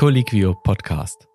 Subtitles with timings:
[0.00, 1.28] Colliquio Podcast.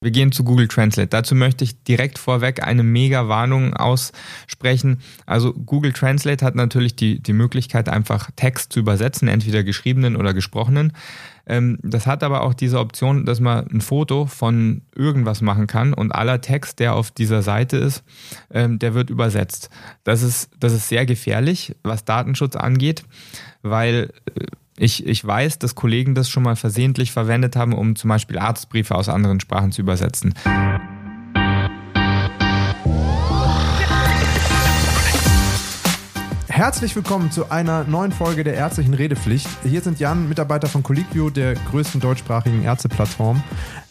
[0.00, 1.08] Wir gehen zu Google Translate.
[1.08, 5.00] Dazu möchte ich direkt vorweg eine mega Warnung aussprechen.
[5.26, 10.34] Also Google Translate hat natürlich die, die Möglichkeit, einfach Text zu übersetzen, entweder geschriebenen oder
[10.34, 10.92] gesprochenen.
[11.46, 15.94] Ähm, das hat aber auch diese Option, dass man ein Foto von irgendwas machen kann
[15.94, 18.04] und aller Text, der auf dieser Seite ist,
[18.50, 19.70] ähm, der wird übersetzt.
[20.04, 23.02] Das ist, das ist sehr gefährlich, was Datenschutz angeht,
[23.62, 24.44] weil äh,
[24.78, 28.94] ich, ich weiß, dass Kollegen das schon mal versehentlich verwendet haben, um zum Beispiel Arztbriefe
[28.94, 30.34] aus anderen Sprachen zu übersetzen.
[36.46, 39.48] Herzlich willkommen zu einer neuen Folge der ärztlichen Redepflicht.
[39.62, 43.44] Hier sind Jan, Mitarbeiter von Colliquio, der größten deutschsprachigen Ärzteplattform.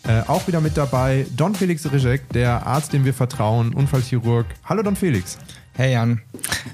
[0.06, 4.46] Äh, auch wieder mit dabei Don Felix Rizek, der Arzt, dem wir vertrauen, Unfallchirurg.
[4.66, 5.38] Hallo Don Felix.
[5.78, 6.22] Hey Jan,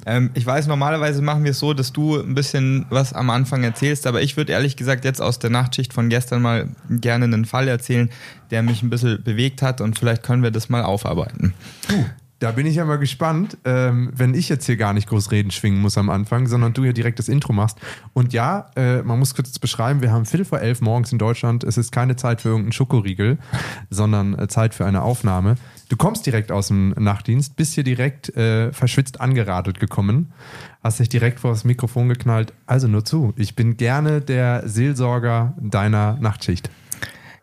[0.06, 3.62] ähm, ich weiß, normalerweise machen wir es so, dass du ein bisschen was am Anfang
[3.62, 7.44] erzählst, aber ich würde ehrlich gesagt jetzt aus der Nachtschicht von gestern mal gerne einen
[7.44, 8.10] Fall erzählen,
[8.50, 11.54] der mich ein bisschen bewegt hat und vielleicht können wir das mal aufarbeiten.
[11.92, 12.06] Uh,
[12.40, 15.52] da bin ich ja mal gespannt, ähm, wenn ich jetzt hier gar nicht groß reden
[15.52, 17.78] schwingen muss am Anfang, sondern du hier direkt das Intro machst.
[18.14, 21.66] Und ja, äh, man muss kurz beschreiben, wir haben Viertel vor elf morgens in Deutschland.
[21.66, 23.38] Es ist keine Zeit für irgendeinen Schokoriegel,
[23.90, 25.56] sondern äh, Zeit für eine Aufnahme.
[25.94, 30.34] Du kommst direkt aus dem Nachtdienst, bist hier direkt äh, verschwitzt angeradelt gekommen,
[30.84, 32.52] hast dich direkt vor das Mikrofon geknallt.
[32.66, 36.72] Also nur zu, ich bin gerne der Seelsorger deiner Nachtschicht.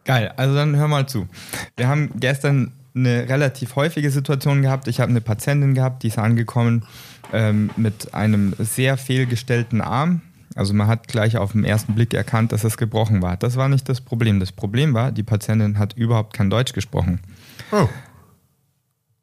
[0.04, 1.28] Geil, also dann hör mal zu.
[1.76, 4.88] Wir haben gestern eine relativ häufige Situation gehabt.
[4.88, 6.84] Ich habe eine Patientin gehabt, die ist angekommen
[7.32, 10.22] ähm, mit einem sehr fehlgestellten Arm.
[10.56, 13.36] Also man hat gleich auf den ersten Blick erkannt, dass es gebrochen war.
[13.36, 14.40] Das war nicht das Problem.
[14.40, 17.20] Das Problem war, die Patientin hat überhaupt kein Deutsch gesprochen.
[17.70, 17.88] Oh.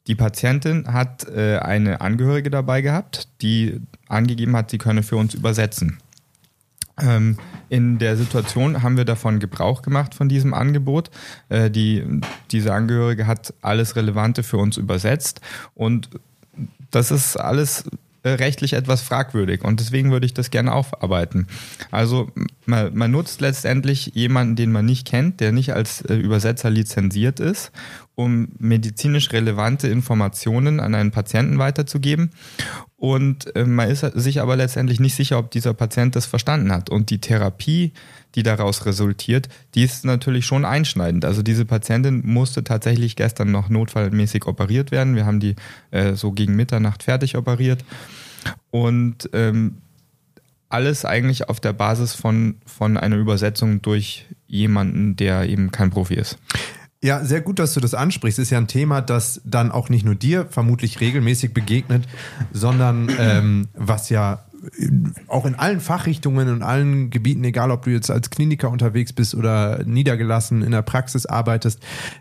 [0.08, 5.33] Die Patientin hat äh, eine Angehörige dabei gehabt, die angegeben hat, sie könne für uns
[5.33, 5.99] übersetzen.
[6.99, 7.38] Ähm,
[7.69, 11.11] in der Situation haben wir davon Gebrauch gemacht von diesem Angebot.
[11.49, 15.42] Äh, die, diese Angehörige hat alles Relevante für uns übersetzt
[15.76, 16.09] und
[16.89, 17.83] das ist alles
[18.26, 21.48] rechtlich etwas fragwürdig und deswegen würde ich das gerne aufarbeiten.
[21.92, 22.32] Also
[22.66, 27.39] man, man, nutzt letztendlich jemanden, den man nicht kennt, der nicht als äh, Übersetzer lizenziert
[27.39, 27.72] ist,
[28.16, 32.32] um medizinisch relevante Informationen an einen Patienten weiterzugeben
[32.97, 36.89] und äh, man ist sich aber letztendlich nicht sicher, ob dieser Patient das verstanden hat.
[36.89, 37.93] Und die Therapie,
[38.33, 41.23] die daraus resultiert, die ist natürlich schon einschneidend.
[41.23, 45.15] Also diese Patientin musste tatsächlich gestern noch notfallmäßig operiert werden.
[45.15, 45.55] Wir haben die
[45.91, 47.85] äh, so gegen Mitternacht fertig operiert.
[48.71, 49.77] Und ähm,
[50.69, 56.15] alles eigentlich auf der Basis von, von einer Übersetzung durch jemanden, der eben kein Profi
[56.15, 56.39] ist.
[57.03, 58.39] Ja, sehr gut, dass du das ansprichst.
[58.39, 62.08] Ist ja ein Thema, das dann auch nicht nur dir vermutlich regelmäßig begegnet,
[62.52, 64.39] sondern ähm, was ja
[65.28, 69.36] auch in allen Fachrichtungen und allen Gebieten, egal ob du jetzt als Kliniker unterwegs bist
[69.36, 71.80] oder niedergelassen in der Praxis arbeitest,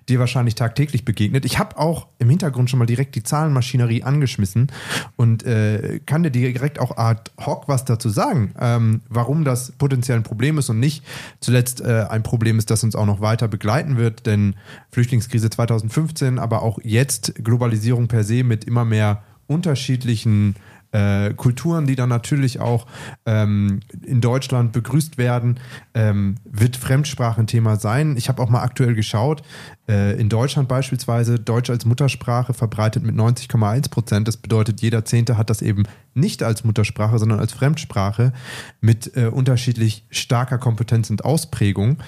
[0.08, 1.44] dir wahrscheinlich tagtäglich begegnet.
[1.44, 4.68] Ich habe auch im Hintergrund schon mal direkt die Zahlenmaschinerie angeschmissen
[5.16, 10.18] und äh, kann dir direkt auch ad hoc was dazu sagen, ähm, warum das potenziell
[10.18, 11.04] ein Problem ist und nicht
[11.40, 14.56] zuletzt äh, ein Problem ist, das uns auch noch weiter begleiten wird, denn
[14.90, 20.56] Flüchtlingskrise 2015, aber auch jetzt Globalisierung per se mit immer mehr unterschiedlichen
[20.96, 22.86] äh, Kulturen, die dann natürlich auch
[23.26, 25.60] ähm, in Deutschland begrüßt werden,
[25.94, 28.16] ähm, wird Fremdsprache ein Thema sein.
[28.16, 29.42] Ich habe auch mal aktuell geschaut,
[29.88, 34.26] in Deutschland beispielsweise Deutsch als Muttersprache verbreitet mit 90,1 Prozent.
[34.26, 35.84] Das bedeutet, jeder Zehnte hat das eben
[36.16, 38.32] nicht als Muttersprache, sondern als Fremdsprache
[38.80, 41.98] mit äh, unterschiedlich starker Kompetenz und Ausprägung.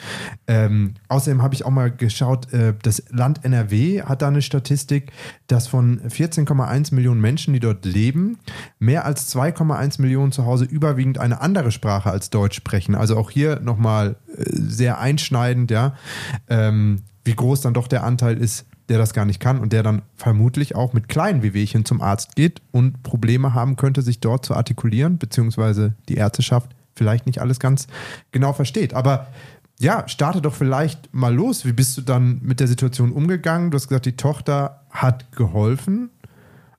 [0.47, 5.12] Ähm, außerdem habe ich auch mal geschaut, äh, das Land NRW hat da eine Statistik,
[5.47, 8.39] dass von 14,1 Millionen Menschen, die dort leben,
[8.78, 12.95] mehr als 2,1 Millionen zu Hause überwiegend eine andere Sprache als Deutsch sprechen.
[12.95, 15.95] Also auch hier nochmal äh, sehr einschneidend, ja.
[16.49, 19.83] Ähm, wie groß dann doch der Anteil ist, der das gar nicht kann und der
[19.83, 24.44] dann vermutlich auch mit kleinen Wehwehchen zum Arzt geht und Probleme haben könnte, sich dort
[24.47, 27.87] zu artikulieren, beziehungsweise die Ärzteschaft vielleicht nicht alles ganz
[28.33, 28.94] genau versteht.
[28.94, 29.28] Aber
[29.78, 31.66] ja, starte doch vielleicht mal los.
[31.66, 33.71] Wie bist du dann mit der Situation umgegangen?
[33.71, 36.10] Du hast gesagt, die Tochter hat geholfen,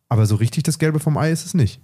[0.10, 1.80] aber so richtig das Gelbe vom Ei ist es nicht.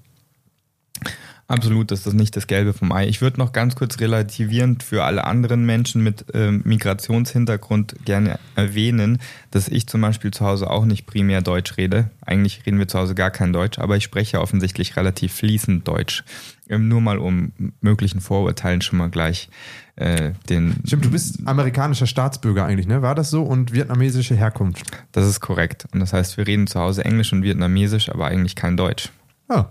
[1.47, 3.07] Absolut, das ist nicht das Gelbe vom Ei.
[3.07, 9.19] Ich würde noch ganz kurz relativierend für alle anderen Menschen mit äh, Migrationshintergrund gerne erwähnen,
[9.51, 12.09] dass ich zum Beispiel zu Hause auch nicht primär Deutsch rede.
[12.25, 16.23] Eigentlich reden wir zu Hause gar kein Deutsch, aber ich spreche offensichtlich relativ fließend Deutsch.
[16.67, 19.49] Ähm, nur mal um möglichen Vorurteilen schon mal gleich
[19.97, 20.77] äh, den.
[20.83, 23.03] Stimmt, du bist amerikanischer Staatsbürger eigentlich, ne?
[23.03, 23.43] War das so?
[23.43, 24.83] Und vietnamesische Herkunft?
[25.11, 25.85] Das ist korrekt.
[25.93, 29.11] Und das heißt, wir reden zu Hause Englisch und Vietnamesisch, aber eigentlich kein Deutsch.
[29.47, 29.65] Ah.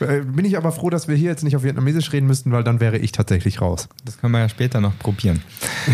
[0.00, 2.64] Äh, Bin ich aber froh, dass wir hier jetzt nicht auf Vietnamesisch reden müssten, weil
[2.64, 3.88] dann wäre ich tatsächlich raus.
[4.04, 5.42] Das können wir ja später noch probieren.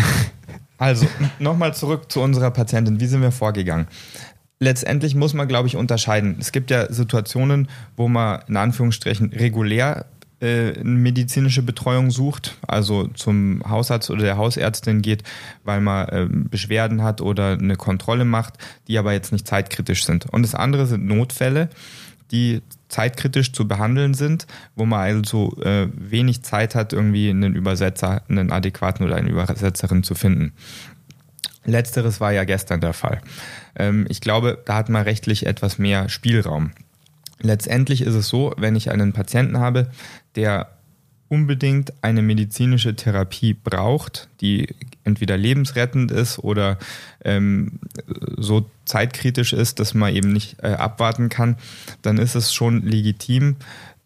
[0.79, 1.07] Also,
[1.39, 2.99] nochmal zurück zu unserer Patientin.
[2.99, 3.87] Wie sind wir vorgegangen?
[4.59, 6.35] Letztendlich muss man, glaube ich, unterscheiden.
[6.41, 10.07] Es gibt ja Situationen, wo man in Anführungsstrichen regulär
[10.43, 15.23] äh, medizinische Betreuung sucht, also zum Hausarzt oder der Hausärztin geht,
[15.63, 18.55] weil man äh, Beschwerden hat oder eine Kontrolle macht,
[18.89, 20.25] die aber jetzt nicht zeitkritisch sind.
[20.33, 21.69] Und das andere sind Notfälle,
[22.33, 28.23] die zeitkritisch zu behandeln sind, wo man also äh, wenig Zeit hat, irgendwie einen Übersetzer,
[28.27, 30.51] einen adäquaten oder eine Übersetzerin zu finden.
[31.63, 33.21] Letzteres war ja gestern der Fall.
[33.75, 36.71] Ähm, ich glaube, da hat man rechtlich etwas mehr Spielraum.
[37.39, 39.89] Letztendlich ist es so, wenn ich einen Patienten habe,
[40.35, 40.69] der
[41.33, 44.67] unbedingt eine medizinische Therapie braucht, die
[45.03, 46.77] entweder lebensrettend ist oder
[47.25, 47.79] ähm,
[48.37, 51.57] so zeitkritisch ist, dass man eben nicht äh, abwarten kann,
[52.03, 53.55] dann ist es schon legitim,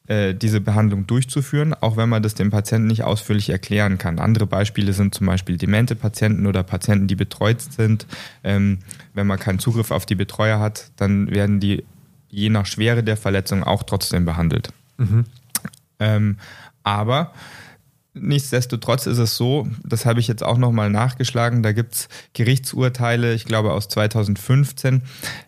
[0.08, 4.20] äh, diese Behandlung durchzuführen, auch wenn man das dem Patienten nicht ausführlich erklären kann.
[4.20, 8.08] Andere Beispiele sind zum Beispiel demente Patienten oder Patienten, die betreut sind.
[8.42, 8.80] Ähm,
[9.14, 11.84] wenn man keinen Zugriff auf die Betreuer hat, dann werden die
[12.30, 14.70] je nach Schwere der Verletzung auch trotzdem behandelt.
[16.00, 16.38] Ähm,
[16.88, 17.34] aber
[18.14, 23.34] nichtsdestotrotz ist es so, das habe ich jetzt auch nochmal nachgeschlagen, da gibt es Gerichtsurteile,
[23.34, 25.02] ich glaube aus 2015.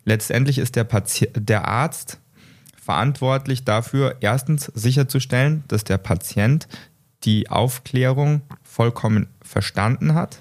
[0.03, 2.19] Letztendlich ist der, Pati der Arzt
[2.79, 6.67] verantwortlich dafür, erstens sicherzustellen, dass der Patient
[7.23, 10.39] die Aufklärung vollkommen verstanden hat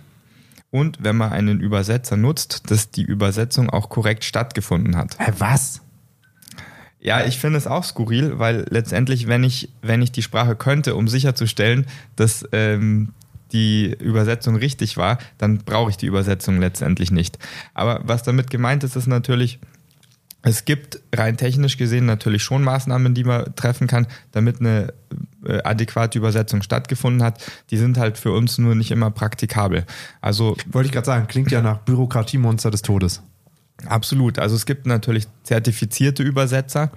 [0.70, 5.16] und wenn man einen Übersetzer nutzt, dass die Übersetzung auch korrekt stattgefunden hat.
[5.38, 5.80] Was?
[7.00, 10.96] Ja, ich finde es auch skurril, weil letztendlich, wenn ich, wenn ich die Sprache könnte,
[10.96, 11.86] um sicherzustellen,
[12.16, 13.10] dass ähm,
[13.52, 17.38] die Übersetzung richtig war, dann brauche ich die Übersetzung letztendlich nicht.
[17.74, 19.58] Aber was damit gemeint ist, ist natürlich,
[20.42, 24.92] es gibt rein technisch gesehen natürlich schon Maßnahmen, die man treffen kann, damit eine
[25.46, 27.42] äh, adäquate Übersetzung stattgefunden hat.
[27.70, 29.86] Die sind halt für uns nur nicht immer praktikabel.
[30.20, 33.22] Also Wollte ich gerade sagen, klingt ja nach Bürokratiemonster des Todes.
[33.86, 34.38] Absolut.
[34.38, 36.90] Also es gibt natürlich zertifizierte Übersetzer,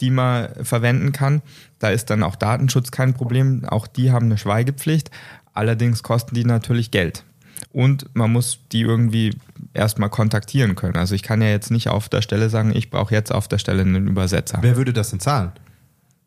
[0.00, 1.42] die man verwenden kann.
[1.78, 3.64] Da ist dann auch Datenschutz kein Problem.
[3.64, 5.10] Auch die haben eine Schweigepflicht.
[5.54, 7.24] Allerdings kosten die natürlich Geld.
[7.72, 9.36] Und man muss die irgendwie
[9.72, 10.96] erstmal kontaktieren können.
[10.96, 13.58] Also ich kann ja jetzt nicht auf der Stelle sagen, ich brauche jetzt auf der
[13.58, 14.58] Stelle einen Übersetzer.
[14.62, 15.52] Wer würde das denn zahlen?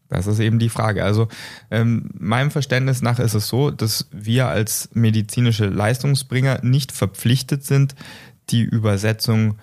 [0.08, 1.04] Das ist eben die Frage.
[1.04, 1.28] Also
[1.70, 7.94] ähm, meinem Verständnis nach ist es so, dass wir als medizinische Leistungsbringer nicht verpflichtet sind,
[8.50, 9.56] die Übersetzung äh,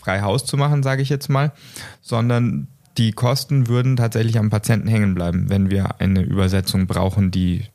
[0.00, 1.52] frei Haus zu machen, sage ich jetzt mal,
[2.00, 2.68] sondern
[2.98, 7.66] die Kosten würden tatsächlich am Patienten hängen bleiben, wenn wir eine Übersetzung brauchen, die,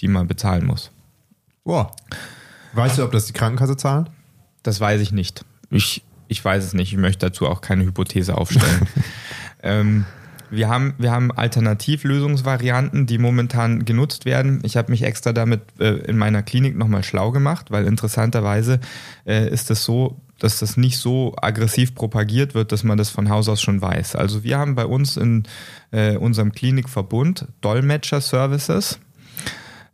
[0.00, 0.90] die man bezahlen muss.
[1.64, 1.90] Boah.
[2.72, 4.10] Weißt du, ob das die Krankenkasse zahlt?
[4.62, 5.44] Das weiß ich nicht.
[5.70, 6.92] Ich, ich weiß es nicht.
[6.92, 8.86] Ich möchte dazu auch keine Hypothese aufstellen.
[9.62, 10.04] ähm,
[10.50, 14.60] wir haben, wir haben Alternativlösungsvarianten, die momentan genutzt werden.
[14.64, 18.80] Ich habe mich extra damit äh, in meiner Klinik nochmal schlau gemacht, weil interessanterweise
[19.26, 23.28] äh, ist es so, dass das nicht so aggressiv propagiert wird, dass man das von
[23.28, 24.16] Haus aus schon weiß.
[24.16, 25.44] Also wir haben bei uns in
[25.92, 28.98] äh, unserem Klinikverbund Dolmetscher-Services.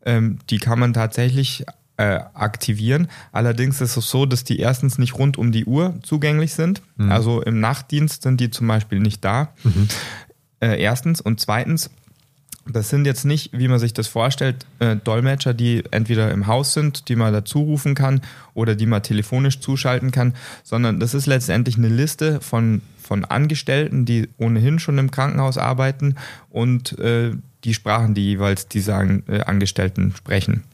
[0.05, 1.65] Ähm, die kann man tatsächlich
[1.99, 3.09] äh, aktivieren.
[3.33, 6.83] Allerdings ist es so, dass die erstens nicht rund um die Uhr zugänglich sind.
[7.11, 9.53] Also im Nachtdienst sind die zum Beispiel nicht da.
[10.61, 11.21] Äh, erstens.
[11.21, 11.91] Und zweitens,
[12.69, 16.75] das sind jetzt nicht, wie man sich das vorstellt, äh, Dolmetscher, die entweder im Haus
[16.75, 18.21] sind, die man dazu rufen kann
[18.55, 24.05] oder die man telefonisch zuschalten kann, sondern das ist letztendlich eine Liste von, von Angestellten,
[24.05, 26.17] die ohnehin schon im Krankenhaus arbeiten
[26.51, 27.33] und äh,
[27.65, 30.65] die Sprachen, die jeweils diese An äh, Angestellten sprechen.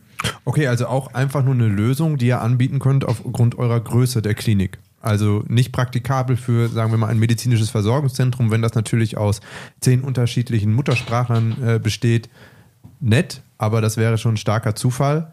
[0.44, 4.34] Okay, also auch einfach nur eine Lösung, die ihr anbieten könnt aufgrund eurer Größe der
[4.34, 4.78] Klinik.
[5.02, 9.40] Also nicht praktikabel für, sagen wir mal, ein medizinisches Versorgungszentrum, wenn das natürlich aus
[9.80, 12.30] zehn unterschiedlichen Muttersprachlern äh, besteht.
[13.00, 15.32] Nett, aber das wäre schon ein starker Zufall.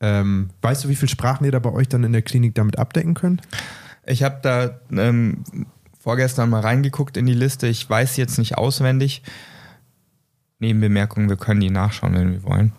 [0.00, 2.78] Ähm, weißt du, wie viele Sprachen ihr da bei euch dann in der Klinik damit
[2.78, 3.42] abdecken könnt?
[4.06, 5.44] Ich habe da ähm,
[5.98, 7.66] vorgestern mal reingeguckt in die Liste.
[7.66, 9.22] Ich weiß jetzt nicht auswendig.
[10.60, 12.72] Nebenbemerkung, wir können die nachschauen, wenn wir wollen.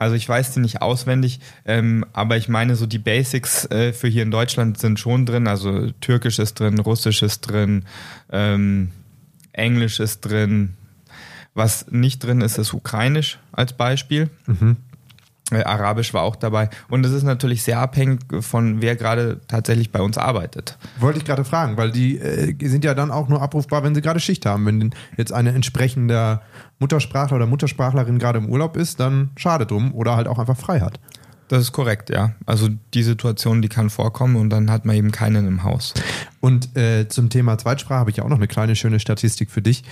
[0.00, 4.08] Also ich weiß die nicht auswendig, ähm, aber ich meine, so die Basics äh, für
[4.08, 5.46] hier in Deutschland sind schon drin.
[5.46, 7.84] Also Türkisch ist drin, Russisch ist drin,
[8.32, 8.92] ähm,
[9.52, 10.70] Englisch ist drin.
[11.52, 14.30] Was nicht drin ist, ist Ukrainisch als Beispiel.
[14.48, 14.89] Äh,
[15.52, 16.70] Arabisch war auch dabei.
[16.88, 20.78] Und es ist natürlich sehr abhängig von wer gerade tatsächlich bei uns arbeitet.
[20.98, 24.02] Wollte ich gerade fragen, weil die äh, sind ja dann auch nur abrufbar, wenn sie
[24.02, 24.66] gerade Schicht haben.
[24.66, 26.40] Wenn jetzt eine entsprechende
[26.78, 30.80] Muttersprachler oder Muttersprachlerin gerade im Urlaub ist, dann schade drum oder halt auch einfach frei
[30.80, 31.00] hat.
[31.50, 32.34] Das ist korrekt, ja.
[32.46, 35.94] Also die Situation, die kann vorkommen und dann hat man eben keinen im Haus.
[36.38, 39.82] Und äh, zum Thema Zweitsprache habe ich auch noch eine kleine schöne Statistik für dich.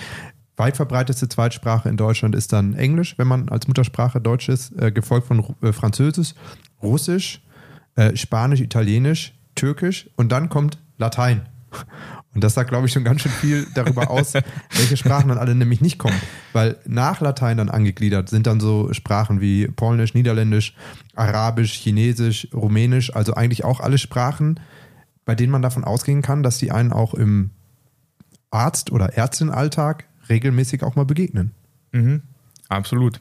[0.58, 4.90] Weit verbreitete Zweitsprache in Deutschland ist dann Englisch, wenn man als Muttersprache Deutsch ist, äh,
[4.90, 6.34] gefolgt von äh, Französisch,
[6.82, 7.40] Russisch,
[7.94, 11.42] äh, Spanisch, Italienisch, Türkisch und dann kommt Latein.
[12.34, 14.34] Und das sagt, glaube ich, schon ganz schön viel darüber aus,
[14.74, 16.20] welche Sprachen dann alle nämlich nicht kommen.
[16.52, 20.74] Weil nach Latein dann angegliedert sind dann so Sprachen wie Polnisch, Niederländisch,
[21.14, 24.60] Arabisch, Chinesisch, Rumänisch, also eigentlich auch alle Sprachen,
[25.24, 27.50] bei denen man davon ausgehen kann, dass die einen auch im
[28.50, 31.52] Arzt- oder Ärztinalltag regelmäßig auch mal begegnen.
[31.92, 32.22] Mhm,
[32.68, 33.20] absolut.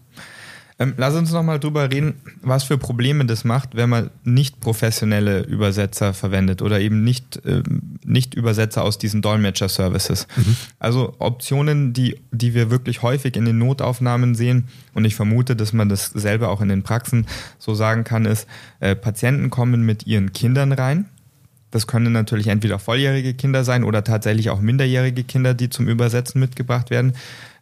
[0.80, 5.42] Ähm, lass uns nochmal drüber reden, was für Probleme das macht, wenn man nicht professionelle
[5.42, 10.28] Übersetzer verwendet oder eben nicht, ähm, nicht Übersetzer aus diesen Dolmetscher-Services.
[10.36, 10.56] Mhm.
[10.78, 15.74] Also Optionen, die, die wir wirklich häufig in den Notaufnahmen sehen und ich vermute, dass
[15.74, 17.26] man das selber auch in den Praxen
[17.58, 18.48] so sagen kann, ist,
[18.80, 21.06] äh, Patienten kommen mit ihren Kindern rein.
[21.78, 26.42] Das können natürlich entweder volljährige Kinder sein oder tatsächlich auch minderjährige Kinder, die zum Übersetzen
[26.42, 27.14] mitgebracht werden.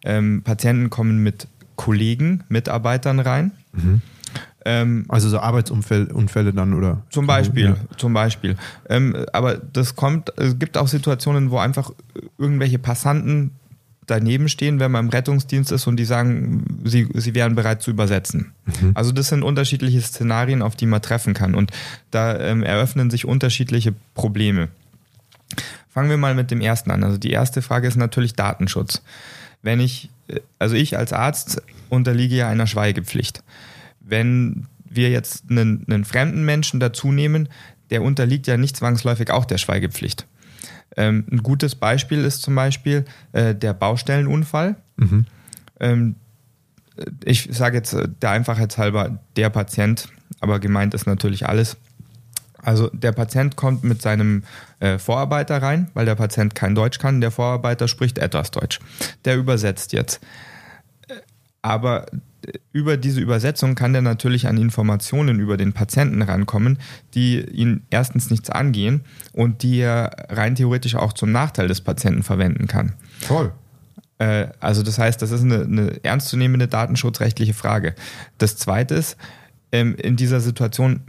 [0.06, 3.52] Ähm, Patienten kommen mit Kollegen, Mitarbeitern rein.
[3.74, 4.02] Mhm.
[4.64, 7.02] Ähm, also so Arbeitsunfälle dann oder?
[7.10, 7.76] Zum Beispiel, ja.
[7.98, 8.56] zum Beispiel.
[8.88, 11.92] Ähm, aber das kommt, es gibt auch Situationen, wo einfach
[12.38, 13.52] irgendwelche Passanten
[14.06, 17.92] daneben stehen, wenn man im Rettungsdienst ist und die sagen, sie, sie wären bereit zu
[17.92, 18.54] übersetzen.
[18.66, 18.92] Mhm.
[18.94, 21.72] Also das sind unterschiedliche Szenarien, auf die man treffen kann und
[22.12, 24.70] da ähm, eröffnen sich unterschiedliche Probleme.
[25.90, 27.04] Fangen wir mal mit dem ersten an.
[27.04, 29.02] Also die erste Frage ist natürlich Datenschutz.
[29.62, 30.10] Wenn ich
[30.60, 33.44] also ich als Arzt unterliege ja einer Schweigepflicht.
[34.00, 37.50] Wenn wir jetzt einen, einen fremden Menschen dazu nehmen,
[37.90, 40.26] der unterliegt ja nicht zwangsläufig auch der Schweigepflicht.
[40.98, 44.76] Ähm, ein gutes Beispiel ist zum Beispiel äh, der Baustellenunfall.
[44.98, 45.26] Mhm.
[45.80, 46.16] Ähm,
[47.24, 50.08] ich sage jetzt äh, der Einfachheit halber der Patient,
[50.40, 51.78] aber gemeint ist natürlich alles.
[52.62, 54.44] Also der Patient kommt mit seinem
[54.80, 57.22] äh, Vorarbeiter rein, weil der Patient kein Deutsch kann.
[57.22, 58.80] Der Vorarbeiter spricht etwas Deutsch.
[59.24, 60.20] Der übersetzt jetzt.
[61.08, 61.16] Äh,
[61.62, 62.08] aber
[62.72, 66.80] über diese Übersetzung kann der natürlich an Informationen über den Patienten rankommen,
[67.14, 69.02] die ihn erstens nichts angehen
[69.34, 72.94] und die er rein theoretisch auch zum Nachteil des Patienten verwenden kann.
[73.26, 73.52] Toll.
[74.18, 77.96] Äh, also das heißt, das ist eine, eine ernstzunehmende datenschutzrechtliche Frage.
[78.38, 79.18] Das Zweite ist,
[79.72, 81.02] ähm, in dieser Situation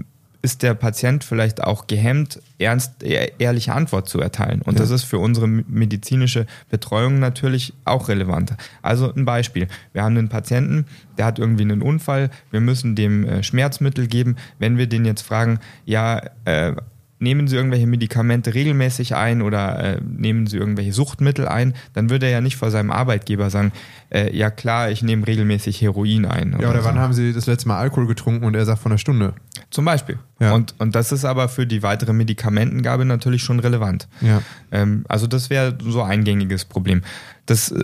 [0.47, 4.63] ist der Patient vielleicht auch gehemmt, ernst, ehrliche Antwort zu erteilen.
[4.63, 4.79] Und ja.
[4.79, 8.55] das ist für unsere medizinische Betreuung natürlich auch relevant.
[8.81, 9.67] Also ein Beispiel.
[9.93, 10.87] Wir haben einen Patienten,
[11.19, 14.37] der hat irgendwie einen Unfall, wir müssen dem äh, Schmerzmittel geben.
[14.61, 16.77] Wenn wir den jetzt fragen, ja, äh,
[17.19, 22.27] nehmen Sie irgendwelche Medikamente regelmäßig ein oder äh, nehmen Sie irgendwelche Suchtmittel ein, dann würde
[22.27, 23.73] er ja nicht vor seinem Arbeitgeber sagen,
[24.11, 26.55] äh, ja klar, ich nehme regelmäßig Heroin ein.
[26.55, 26.89] Oder ja, oder so.
[26.89, 29.35] wann haben Sie das letzte Mal Alkohol getrunken und er sagt von einer Stunde?
[29.71, 30.19] Zum Beispiel.
[30.41, 30.53] Ja.
[30.55, 34.09] Und, und das ist aber für die weitere Medikamentengabe natürlich schon relevant.
[34.21, 34.43] Ja.
[34.71, 37.03] Ähm, also das wäre so ein gängiges Problem.
[37.47, 37.75] Das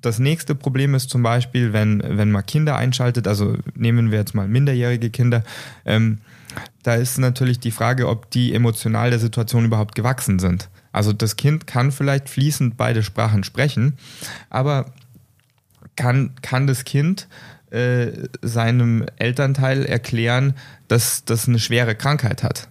[0.00, 4.34] das nächste Problem ist zum Beispiel, wenn, wenn man Kinder einschaltet, also nehmen wir jetzt
[4.34, 5.44] mal minderjährige Kinder,
[5.84, 6.18] ähm,
[6.88, 10.70] da ist natürlich die Frage, ob die emotional der Situation überhaupt gewachsen sind.
[10.90, 13.98] Also das Kind kann vielleicht fließend beide Sprachen sprechen,
[14.48, 14.86] aber
[15.96, 17.28] kann, kann das Kind
[17.70, 20.54] äh, seinem Elternteil erklären,
[20.88, 22.68] dass das eine schwere Krankheit hat?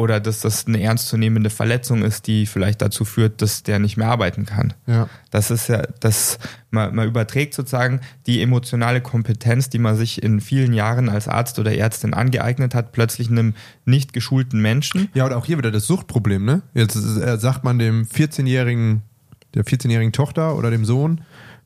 [0.00, 4.08] Oder dass das eine ernstzunehmende Verletzung ist, die vielleicht dazu führt, dass der nicht mehr
[4.08, 4.72] arbeiten kann.
[4.86, 5.08] Ja.
[5.30, 6.38] Das ist ja, das,
[6.70, 11.58] man, man überträgt sozusagen die emotionale Kompetenz, die man sich in vielen Jahren als Arzt
[11.58, 13.54] oder Ärztin angeeignet hat, plötzlich einem
[13.84, 15.10] nicht geschulten Menschen.
[15.12, 16.62] Ja, und auch hier wieder das Suchtproblem, ne?
[16.72, 19.02] Jetzt äh, sagt man dem 14-jährigen,
[19.54, 21.20] der 14-jährigen Tochter oder dem Sohn,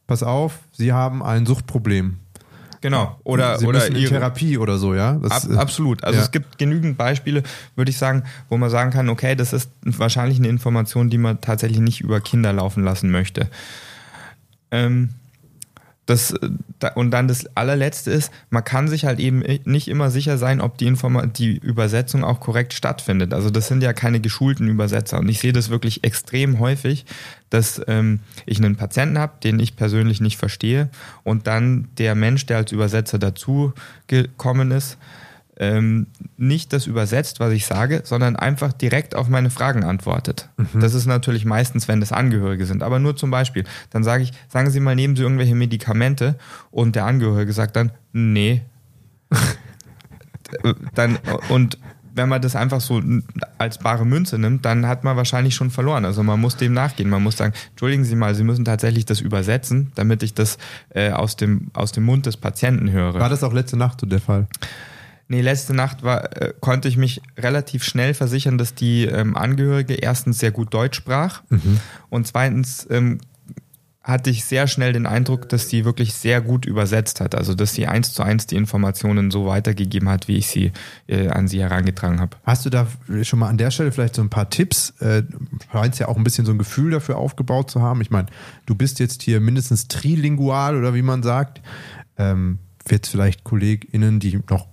[0.08, 2.18] pass auf, sie haben ein Suchtproblem.
[2.84, 3.18] Genau.
[3.24, 5.14] Oder, Sie oder ihre Therapie oder so, ja?
[5.14, 6.04] Das, ab, absolut.
[6.04, 6.22] Also ja.
[6.22, 7.42] es gibt genügend Beispiele,
[7.76, 11.40] würde ich sagen, wo man sagen kann, okay, das ist wahrscheinlich eine Information, die man
[11.40, 13.48] tatsächlich nicht über Kinder laufen lassen möchte.
[14.70, 15.14] Ähm,
[16.06, 16.34] das,
[16.94, 20.76] und dann das allerletzte ist, man kann sich halt eben nicht immer sicher sein, ob
[20.76, 23.32] die, Informa die Übersetzung auch korrekt stattfindet.
[23.32, 25.18] Also das sind ja keine geschulten Übersetzer.
[25.18, 27.06] Und ich sehe das wirklich extrem häufig,
[27.48, 30.90] dass ähm, ich einen Patienten habe, den ich persönlich nicht verstehe
[31.22, 33.72] und dann der Mensch, der als Übersetzer dazu
[34.06, 34.98] gekommen ist,
[35.56, 40.48] ähm, nicht das übersetzt, was ich sage, sondern einfach direkt auf meine Fragen antwortet.
[40.56, 40.80] Mhm.
[40.80, 42.82] Das ist natürlich meistens, wenn das Angehörige sind.
[42.82, 46.36] Aber nur zum Beispiel, dann sage ich, sagen Sie mal, nehmen Sie irgendwelche Medikamente
[46.70, 48.62] und der Angehörige sagt dann, nee.
[50.94, 51.18] dann,
[51.48, 51.78] und
[52.14, 53.02] wenn man das einfach so
[53.58, 56.04] als bare Münze nimmt, dann hat man wahrscheinlich schon verloren.
[56.04, 57.10] Also man muss dem nachgehen.
[57.10, 60.58] Man muss sagen, entschuldigen Sie mal, Sie müssen tatsächlich das übersetzen, damit ich das
[60.90, 63.14] äh, aus, dem, aus dem Mund des Patienten höre.
[63.14, 64.46] War das auch letzte Nacht so der Fall?
[65.28, 69.94] Nee, letzte Nacht war, äh, konnte ich mich relativ schnell versichern, dass die ähm, Angehörige
[69.94, 71.42] erstens sehr gut Deutsch sprach
[72.10, 73.18] und zweitens ähm,
[74.04, 77.34] hatte ich sehr schnell den Eindruck, dass die wirklich sehr gut übersetzt hat.
[77.34, 80.72] Also dass sie eins zu eins die Informationen so weitergegeben hat, wie ich sie
[81.06, 82.36] äh, an sie herangetragen habe.
[82.44, 82.86] Hast du da
[83.22, 84.90] schon mal an der Stelle vielleicht so ein paar Tipps?
[85.00, 85.22] Äh,
[85.72, 88.02] scheinst ja auch ein bisschen so ein Gefühl dafür aufgebaut zu haben.
[88.02, 88.26] Ich meine,
[88.66, 91.62] du bist jetzt hier mindestens trilingual oder wie man sagt.
[92.18, 92.58] Ähm,
[92.90, 94.66] jetzt vielleicht KollegInnen, die noch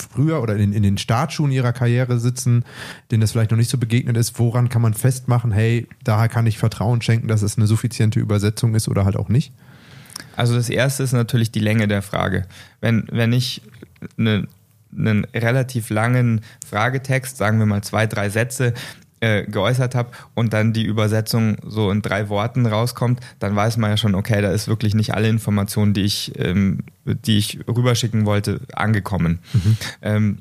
[0.00, 2.64] früher oder in, in den Startschuhen ihrer Karriere sitzen,
[3.10, 6.46] denen das vielleicht noch nicht so begegnet ist, woran kann man festmachen, hey, daher kann
[6.46, 9.52] ich Vertrauen schenken, dass es eine suffiziente Übersetzung ist oder halt auch nicht?
[10.36, 12.46] Also das erste ist natürlich die Länge der Frage.
[12.80, 13.62] Wenn, wenn ich
[14.18, 14.46] eine,
[14.96, 18.74] einen relativ langen Fragetext, sagen wir mal zwei, drei Sätze,
[19.20, 23.90] äh, geäußert habe und dann die Übersetzung so in drei Worten rauskommt, dann weiß man
[23.90, 28.26] ja schon, okay, da ist wirklich nicht alle Informationen, die ich, ähm, die ich rüberschicken
[28.26, 29.40] wollte, angekommen.
[29.52, 29.76] Mhm.
[30.02, 30.38] Ähm,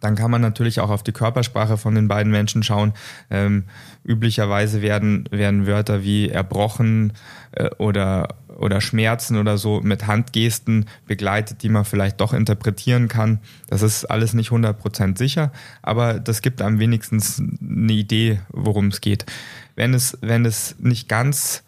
[0.00, 2.92] dann kann man natürlich auch auf die Körpersprache von den beiden Menschen schauen.
[3.30, 3.64] Ähm,
[4.04, 7.12] üblicherweise werden, werden Wörter wie erbrochen
[7.52, 8.28] äh, oder
[8.58, 13.40] oder Schmerzen oder so mit Handgesten begleitet, die man vielleicht doch interpretieren kann.
[13.68, 15.52] Das ist alles nicht 100% sicher,
[15.82, 19.26] aber das gibt am wenigstens eine Idee, worum es geht.
[19.74, 21.64] Wenn es, wenn es nicht ganz,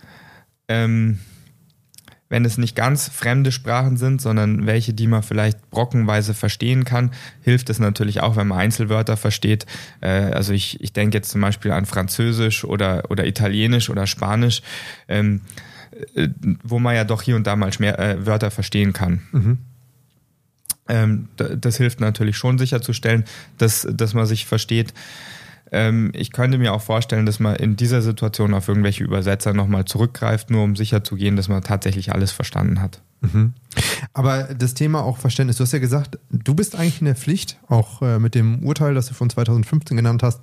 [0.69, 1.19] ähm,
[2.29, 7.11] wenn es nicht ganz fremde Sprachen sind, sondern welche, die man vielleicht brockenweise verstehen kann,
[7.43, 9.67] hilft es natürlich auch, wenn man Einzelwörter versteht.
[10.01, 14.63] Äh, also ich, ich denke jetzt zum Beispiel an Französisch oder, oder Italienisch oder Spanisch.
[15.09, 15.41] Ähm,
[16.15, 16.29] äh,
[16.63, 19.23] wo man ja doch hier und da mal mehr äh, Wörter verstehen kann.
[19.33, 19.59] Mhm.
[20.89, 23.25] Ähm, das hilft natürlich schon sicherzustellen,
[23.59, 24.95] dass, dass man sich versteht.
[25.71, 29.85] Ähm, ich könnte mir auch vorstellen, dass man in dieser Situation auf irgendwelche Übersetzer nochmal
[29.85, 33.03] zurückgreift, nur um sicherzugehen, dass man tatsächlich alles verstanden hat.
[33.21, 33.53] Mhm.
[34.13, 37.59] Aber das Thema auch Verständnis, du hast ja gesagt, du bist eigentlich in der Pflicht,
[37.69, 40.41] auch äh, mit dem Urteil, das du von 2015 genannt hast,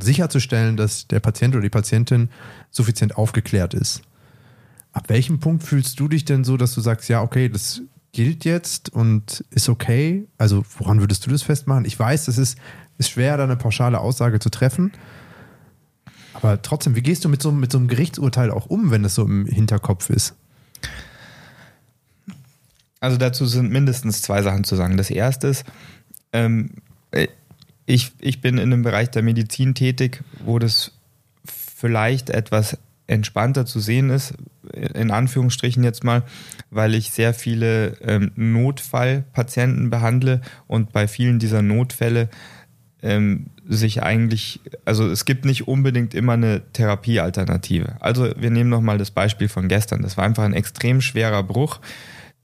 [0.00, 2.30] sicherzustellen, dass der Patient oder die Patientin
[2.70, 4.02] suffizient aufgeklärt ist.
[4.92, 7.82] Ab welchem Punkt fühlst du dich denn so, dass du sagst, ja, okay, das
[8.12, 10.26] gilt jetzt und ist okay?
[10.38, 11.84] Also woran würdest du das festmachen?
[11.84, 12.58] Ich weiß, es ist,
[12.98, 14.92] ist schwer, da eine pauschale Aussage zu treffen.
[16.34, 19.14] Aber trotzdem, wie gehst du mit so, mit so einem Gerichtsurteil auch um, wenn das
[19.14, 20.34] so im Hinterkopf ist?
[23.00, 24.96] Also dazu sind mindestens zwei Sachen zu sagen.
[24.96, 25.64] Das erste ist,
[26.32, 26.70] ähm,
[27.86, 30.92] ich, ich bin in einem Bereich der Medizin tätig, wo das
[31.44, 34.34] vielleicht etwas entspannter zu sehen ist,
[34.72, 36.24] in Anführungsstrichen jetzt mal,
[36.70, 42.28] weil ich sehr viele ähm, Notfallpatienten behandle und bei vielen dieser Notfälle
[43.02, 47.96] ähm, sich eigentlich, also es gibt nicht unbedingt immer eine Therapiealternative.
[48.00, 50.02] Also wir nehmen nochmal das Beispiel von gestern.
[50.02, 51.80] Das war einfach ein extrem schwerer Bruch,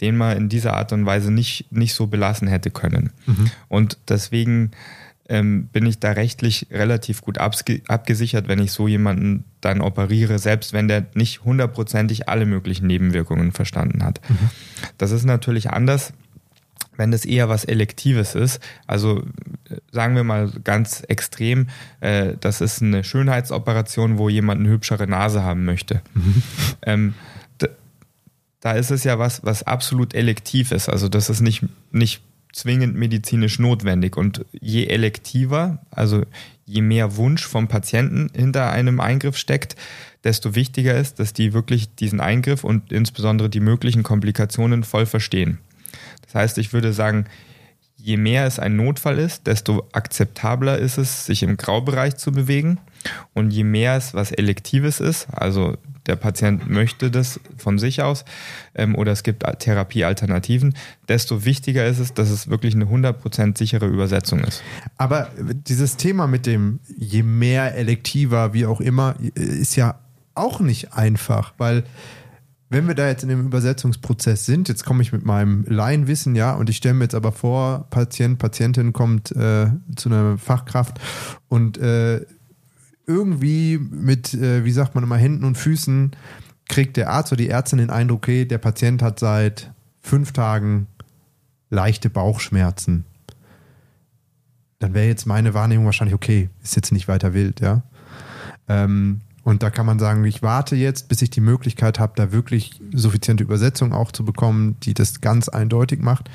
[0.01, 3.11] den man in dieser Art und Weise nicht, nicht so belassen hätte können.
[3.27, 3.51] Mhm.
[3.69, 4.73] Und deswegen
[5.29, 10.73] ähm, bin ich da rechtlich relativ gut abgesichert, wenn ich so jemanden dann operiere, selbst
[10.73, 14.21] wenn der nicht hundertprozentig alle möglichen Nebenwirkungen verstanden hat.
[14.29, 14.51] Mhm.
[14.99, 16.13] Das ist natürlich anders,
[16.97, 18.61] wenn das eher was Elektives ist.
[18.87, 19.23] Also
[19.91, 21.69] sagen wir mal ganz extrem,
[22.01, 26.03] äh, das ist eine Schönheitsoperation, wo jemand eine hübschere Nase haben möchte.
[26.15, 26.43] Mhm.
[26.83, 27.15] Ähm,
[28.65, 30.89] da ist es ja was, was absolut elektiv ist.
[30.89, 32.23] Also das ist nicht, nicht
[32.55, 34.17] zwingend medizinisch notwendig.
[34.17, 36.25] Und je elektiver, also
[36.65, 39.77] je mehr Wunsch vom Patienten hinter einem Eingriff steckt,
[40.25, 45.59] desto wichtiger ist, dass die wirklich diesen Eingriff und insbesondere die möglichen Komplikationen voll verstehen.
[46.23, 47.27] Das heißt, ich würde sagen,
[47.97, 52.79] je mehr es ein Notfall ist, desto akzeptabler ist es, sich im Graubereich zu bewegen.
[53.33, 58.25] Und je mehr es was Elektives ist, also der Patient möchte das von sich aus
[58.75, 60.75] ähm, oder es gibt Therapiealternativen,
[61.09, 64.63] desto wichtiger ist es, dass es wirklich eine 100% sichere Übersetzung ist.
[64.99, 69.99] Aber dieses Thema mit dem je mehr elektiver, wie auch immer, ist ja
[70.35, 71.85] auch nicht einfach, weil
[72.71, 76.55] wenn wir da jetzt in dem Übersetzungsprozess sind, jetzt komme ich mit meinem Laienwissen, ja,
[76.55, 80.99] und ich stelle mir jetzt aber vor, Patient, Patientin kommt äh, zu einer Fachkraft
[81.49, 82.25] und äh,
[83.07, 86.13] irgendwie mit, äh, wie sagt man immer, Händen und Füßen
[86.69, 90.87] kriegt der Arzt oder die Ärztin den Eindruck, okay, der Patient hat seit fünf Tagen
[91.71, 93.05] leichte Bauchschmerzen.
[94.79, 97.83] Dann wäre jetzt meine Wahrnehmung wahrscheinlich, okay, ist jetzt nicht weiter wild, ja.
[98.69, 102.33] Ähm, und da kann man sagen, ich warte jetzt, bis ich die Möglichkeit habe, da
[102.33, 106.31] wirklich suffiziente Übersetzung auch zu bekommen, die das ganz eindeutig macht.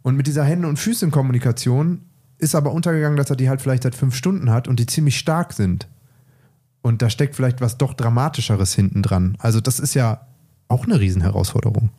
[0.00, 2.00] Und mit dieser Hände- und Füße-Kommunikation
[2.38, 5.18] ist aber untergegangen, dass er die halt vielleicht seit fünf Stunden hat und die ziemlich
[5.18, 5.88] stark sind.
[6.80, 9.36] Und da steckt vielleicht was doch Dramatischeres hinten dran.
[9.38, 10.26] Also das ist ja
[10.68, 11.90] auch eine Riesenherausforderung.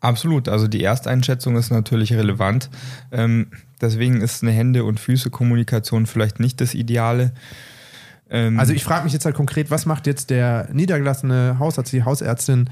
[0.00, 2.70] Absolut, also die Ersteinschätzung ist natürlich relevant.
[3.12, 3.48] Ähm,
[3.82, 7.32] deswegen ist eine Hände- und Füße-Kommunikation vielleicht nicht das Ideale.
[8.30, 12.04] Ähm also ich frage mich jetzt halt konkret, was macht jetzt der niedergelassene Hausarzt, die
[12.04, 12.68] Hausärztin,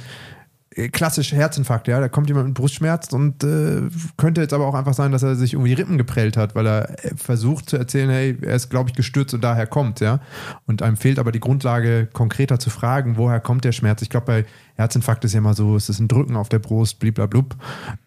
[0.76, 3.82] äh, klassisch Herzinfarkt, ja, da kommt jemand mit Brustschmerz und äh,
[4.16, 7.04] könnte jetzt aber auch einfach sein, dass er sich irgendwie Rippen geprellt hat, weil er
[7.04, 10.20] äh, versucht zu erzählen, hey, er ist, glaube ich, gestürzt und daher kommt, ja.
[10.66, 14.02] Und einem fehlt aber die Grundlage, konkreter zu fragen, woher kommt der Schmerz.
[14.02, 16.98] Ich glaube, bei Herzinfarkt ist ja immer so, es ist ein Drücken auf der Brust,
[16.98, 17.56] bliblablub.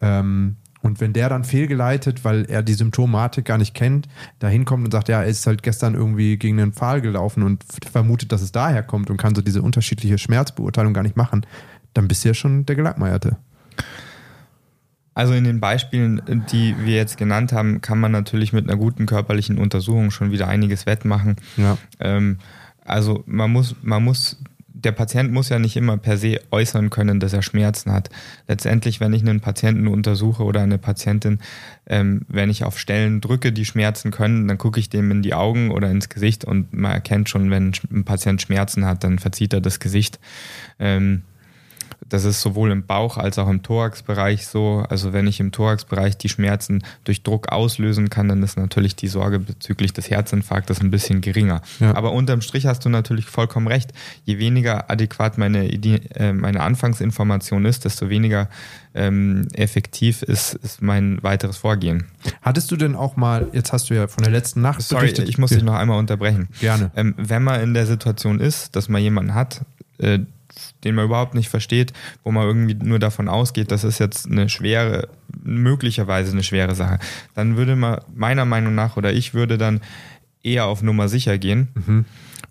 [0.02, 0.58] Ähm,
[0.88, 4.08] und wenn der dann fehlgeleitet, weil er die Symptomatik gar nicht kennt,
[4.40, 7.64] da hinkommt und sagt, ja, er ist halt gestern irgendwie gegen einen Pfahl gelaufen und
[7.92, 11.46] vermutet, dass es daher kommt und kann so diese unterschiedliche Schmerzbeurteilung gar nicht machen,
[11.94, 13.36] dann bist du ja schon der Gelackmeierte.
[15.14, 16.22] Also in den Beispielen,
[16.52, 20.48] die wir jetzt genannt haben, kann man natürlich mit einer guten körperlichen Untersuchung schon wieder
[20.48, 21.36] einiges wettmachen.
[21.58, 21.78] Ja.
[22.00, 22.38] Ähm,
[22.86, 24.42] also man muss, man muss,
[24.88, 28.10] der Patient muss ja nicht immer per se äußern können, dass er Schmerzen hat.
[28.48, 31.40] Letztendlich, wenn ich einen Patienten untersuche oder eine Patientin,
[31.88, 35.34] ähm, wenn ich auf Stellen drücke, die Schmerzen können, dann gucke ich dem in die
[35.34, 39.52] Augen oder ins Gesicht und man erkennt schon, wenn ein Patient Schmerzen hat, dann verzieht
[39.52, 40.22] er das Gesicht.
[40.80, 41.24] Ähm,
[42.10, 44.86] das ist sowohl im Bauch als auch im Thoraxbereich so.
[44.90, 49.08] Also wenn ich im Thoraxbereich die Schmerzen durch Druck auslösen kann, dann ist natürlich die
[49.08, 51.62] Sorge bezüglich des Herzinfarktes ein bisschen geringer.
[51.80, 51.96] Ja.
[51.96, 53.92] Aber unterm Strich hast du natürlich vollkommen recht.
[54.24, 58.50] Je weniger adäquat meine, äh, meine Anfangsinformation ist, desto weniger
[58.94, 62.06] ähm, effektiv ist, ist mein weiteres Vorgehen.
[62.42, 65.30] Hattest du denn auch mal, jetzt hast du ja von der letzten Nacht Sorry, berichtet.
[65.30, 66.48] ich muss dich noch einmal unterbrechen.
[66.60, 66.92] Gerne.
[66.96, 69.62] Ähm, wenn man in der Situation ist, dass man jemanden hat,
[70.00, 70.20] äh,
[70.84, 74.50] den man überhaupt nicht versteht, wo man irgendwie nur davon ausgeht, das ist jetzt eine
[74.50, 75.10] schwere,
[75.44, 77.00] möglicherweise eine schwere Sache,
[77.34, 79.82] dann würde man meiner Meinung nach oder ich würde dann
[80.44, 82.06] eher auf Nummer sicher gehen mhm.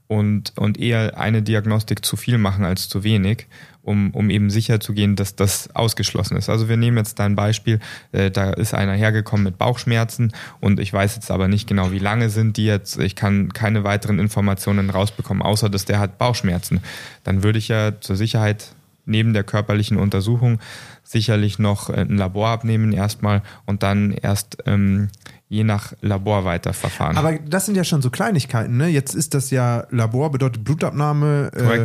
[0.08, 3.46] und, und eher eine Diagnostik zu viel machen als zu wenig
[3.86, 6.48] um, um eben sicher zu gehen, dass das ausgeschlossen ist.
[6.48, 7.80] Also wir nehmen jetzt dein Beispiel,
[8.12, 11.98] äh, da ist einer hergekommen mit Bauchschmerzen und ich weiß jetzt aber nicht genau, wie
[11.98, 12.98] lange sind die jetzt.
[12.98, 16.80] Ich kann keine weiteren Informationen rausbekommen, außer dass der hat Bauchschmerzen.
[17.24, 20.58] Dann würde ich ja zur Sicherheit neben der körperlichen Untersuchung
[21.04, 25.08] sicherlich noch äh, ein Labor abnehmen erstmal und dann erst ähm,
[25.48, 27.16] je nach Labor weiterverfahren.
[27.16, 28.88] Aber das sind ja schon so Kleinigkeiten, ne?
[28.88, 31.84] Jetzt ist das ja Labor, bedeutet Blutabnahme, äh,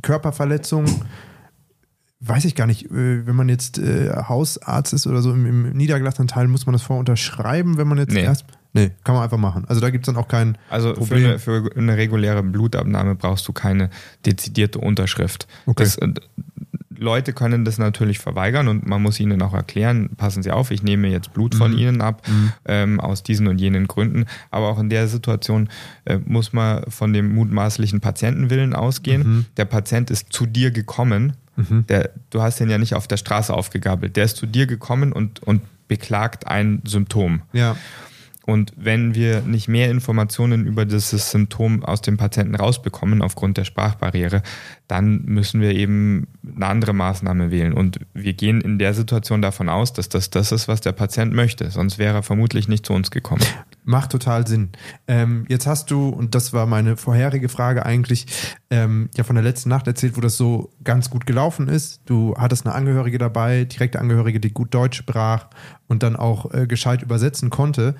[0.00, 0.86] Körperverletzung
[2.24, 5.76] weiß ich gar nicht, äh, wenn man jetzt äh, Hausarzt ist oder so im, im
[5.76, 8.22] niedergelassenen Teil, muss man das vorher unterschreiben, wenn man jetzt nee.
[8.22, 8.46] erst.
[8.74, 9.66] Nee, kann man einfach machen.
[9.68, 11.38] Also da gibt es dann auch kein also Problem.
[11.38, 13.90] Für eine, für eine reguläre Blutabnahme brauchst du keine
[14.24, 15.46] dezidierte Unterschrift.
[15.66, 15.84] Okay.
[15.84, 16.08] Das, äh,
[17.02, 20.82] Leute können das natürlich verweigern und man muss ihnen auch erklären, passen Sie auf, ich
[20.82, 21.78] nehme jetzt Blut von mhm.
[21.78, 22.52] Ihnen ab, mhm.
[22.64, 24.24] ähm, aus diesen und jenen Gründen.
[24.50, 25.68] Aber auch in der Situation
[26.04, 29.22] äh, muss man von dem mutmaßlichen Patientenwillen ausgehen.
[29.22, 29.46] Mhm.
[29.56, 31.86] Der Patient ist zu dir gekommen, Mhm.
[31.88, 34.16] Der, du hast den ja nicht auf der Straße aufgegabelt.
[34.16, 37.42] Der ist zu dir gekommen und, und beklagt ein Symptom.
[37.52, 37.76] Ja.
[38.44, 43.64] Und wenn wir nicht mehr Informationen über dieses Symptom aus dem Patienten rausbekommen aufgrund der
[43.64, 44.42] Sprachbarriere,
[44.88, 46.26] dann müssen wir eben
[46.56, 47.72] eine andere Maßnahme wählen.
[47.72, 51.32] Und wir gehen in der Situation davon aus, dass das das ist, was der Patient
[51.32, 51.70] möchte.
[51.70, 53.42] Sonst wäre er vermutlich nicht zu uns gekommen.
[53.84, 54.70] Macht total Sinn.
[55.06, 58.26] Ähm, jetzt hast du, und das war meine vorherige Frage eigentlich,
[58.70, 62.00] ähm, ja von der letzten Nacht erzählt, wo das so ganz gut gelaufen ist.
[62.06, 65.46] Du hattest eine Angehörige dabei, direkte Angehörige, die gut Deutsch sprach
[65.86, 67.94] und dann auch äh, gescheit übersetzen konnte.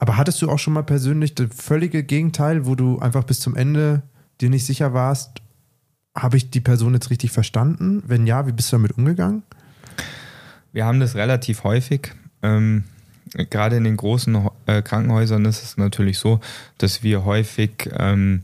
[0.00, 3.54] Aber hattest du auch schon mal persönlich das völlige Gegenteil, wo du einfach bis zum
[3.54, 4.02] Ende
[4.40, 5.42] dir nicht sicher warst,
[6.16, 8.02] habe ich die Person jetzt richtig verstanden?
[8.06, 9.42] Wenn ja, wie bist du damit umgegangen?
[10.72, 12.12] Wir haben das relativ häufig.
[12.42, 12.84] Ähm,
[13.50, 16.40] gerade in den großen äh, Krankenhäusern ist es natürlich so,
[16.78, 18.42] dass wir häufig ähm,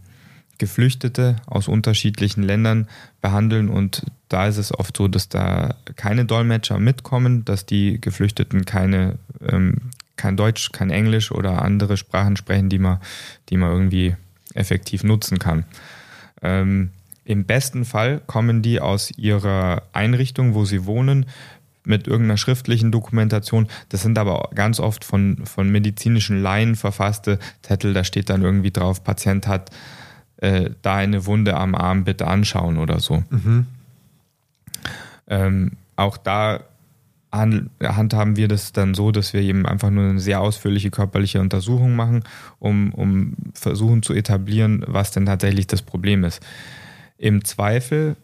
[0.59, 2.89] Geflüchtete aus unterschiedlichen Ländern
[3.21, 8.65] behandeln und da ist es oft so, dass da keine Dolmetscher mitkommen, dass die Geflüchteten
[8.65, 12.99] keine, ähm, kein Deutsch, kein Englisch oder andere Sprachen sprechen, die man,
[13.49, 14.17] die man irgendwie
[14.55, 15.65] effektiv nutzen kann.
[16.43, 16.91] Ähm,
[17.25, 21.27] Im besten Fall kommen die aus ihrer Einrichtung, wo sie wohnen,
[21.85, 23.69] mit irgendeiner schriftlichen Dokumentation.
[23.89, 27.95] Das sind aber ganz oft von, von medizinischen Laien verfasste Zettel.
[27.95, 29.71] Da steht dann irgendwie drauf, Patient hat
[30.39, 33.23] äh, da eine Wunde am Arm, bitte anschauen oder so.
[33.31, 33.67] Mhm.
[35.29, 36.61] Ähm, auch da
[37.37, 41.97] handhaben wir das dann so, dass wir eben einfach nur eine sehr ausführliche körperliche Untersuchung
[41.97, 42.25] machen,
[42.59, 46.41] um, um versuchen zu etablieren, was denn tatsächlich das Problem ist.
[47.19, 48.17] Im Zweifel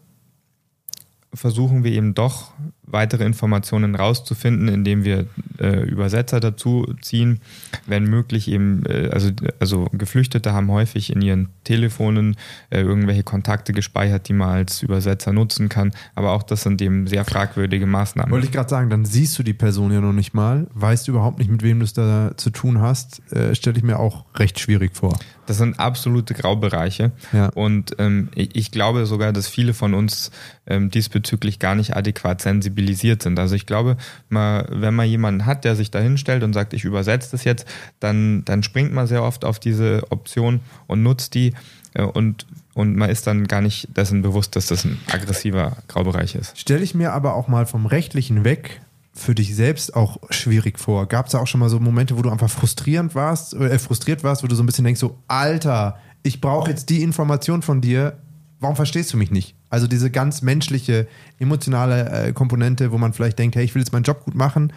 [1.35, 2.53] versuchen wir eben doch
[2.85, 5.27] weitere Informationen rauszufinden, indem wir
[5.59, 7.41] äh, Übersetzer dazu ziehen.
[7.87, 12.37] Wenn möglich eben, äh, also, also Geflüchtete haben häufig in ihren Telefonen
[12.71, 15.93] äh, irgendwelche Kontakte gespeichert, die man als Übersetzer nutzen kann.
[16.15, 18.33] Aber auch das sind eben sehr fragwürdige Maßnahmen.
[18.33, 21.39] Wollte ich gerade sagen, dann siehst du die Person ja noch nicht mal, weißt überhaupt
[21.39, 24.59] nicht, mit wem du es da zu tun hast, äh, stelle ich mir auch recht
[24.59, 25.19] schwierig vor.
[25.47, 27.13] Das sind absolute Graubereiche.
[27.33, 27.49] Ja.
[27.49, 30.31] Und ähm, ich, ich glaube sogar, dass viele von uns
[30.67, 32.41] ähm, diesbezüglich gar nicht adäquat
[32.73, 33.39] sensibilisiert sind.
[33.39, 33.97] Also ich glaube,
[34.29, 37.67] mal, wenn man jemanden hat, der sich da hinstellt und sagt, ich übersetze das jetzt,
[38.01, 41.55] dann, dann springt man sehr oft auf diese Option und nutzt die.
[41.95, 46.35] Äh, und und man ist dann gar nicht dessen bewusst, dass das ein aggressiver Graubereich
[46.35, 46.59] ist.
[46.59, 48.81] Stelle ich mir aber auch mal vom Rechtlichen weg
[49.13, 51.07] für dich selbst auch schwierig vor?
[51.07, 54.25] Gab es da auch schon mal so Momente, wo du einfach frustrierend warst, äh, frustriert
[54.25, 57.83] warst, wo du so ein bisschen denkst, so, Alter, ich brauche jetzt die Information von
[57.83, 58.17] dir,
[58.63, 59.55] warum verstehst du mich nicht?
[59.69, 61.07] Also diese ganz menschliche,
[61.39, 64.73] emotionale äh, Komponente, wo man vielleicht denkt, hey, ich will jetzt meinen Job gut machen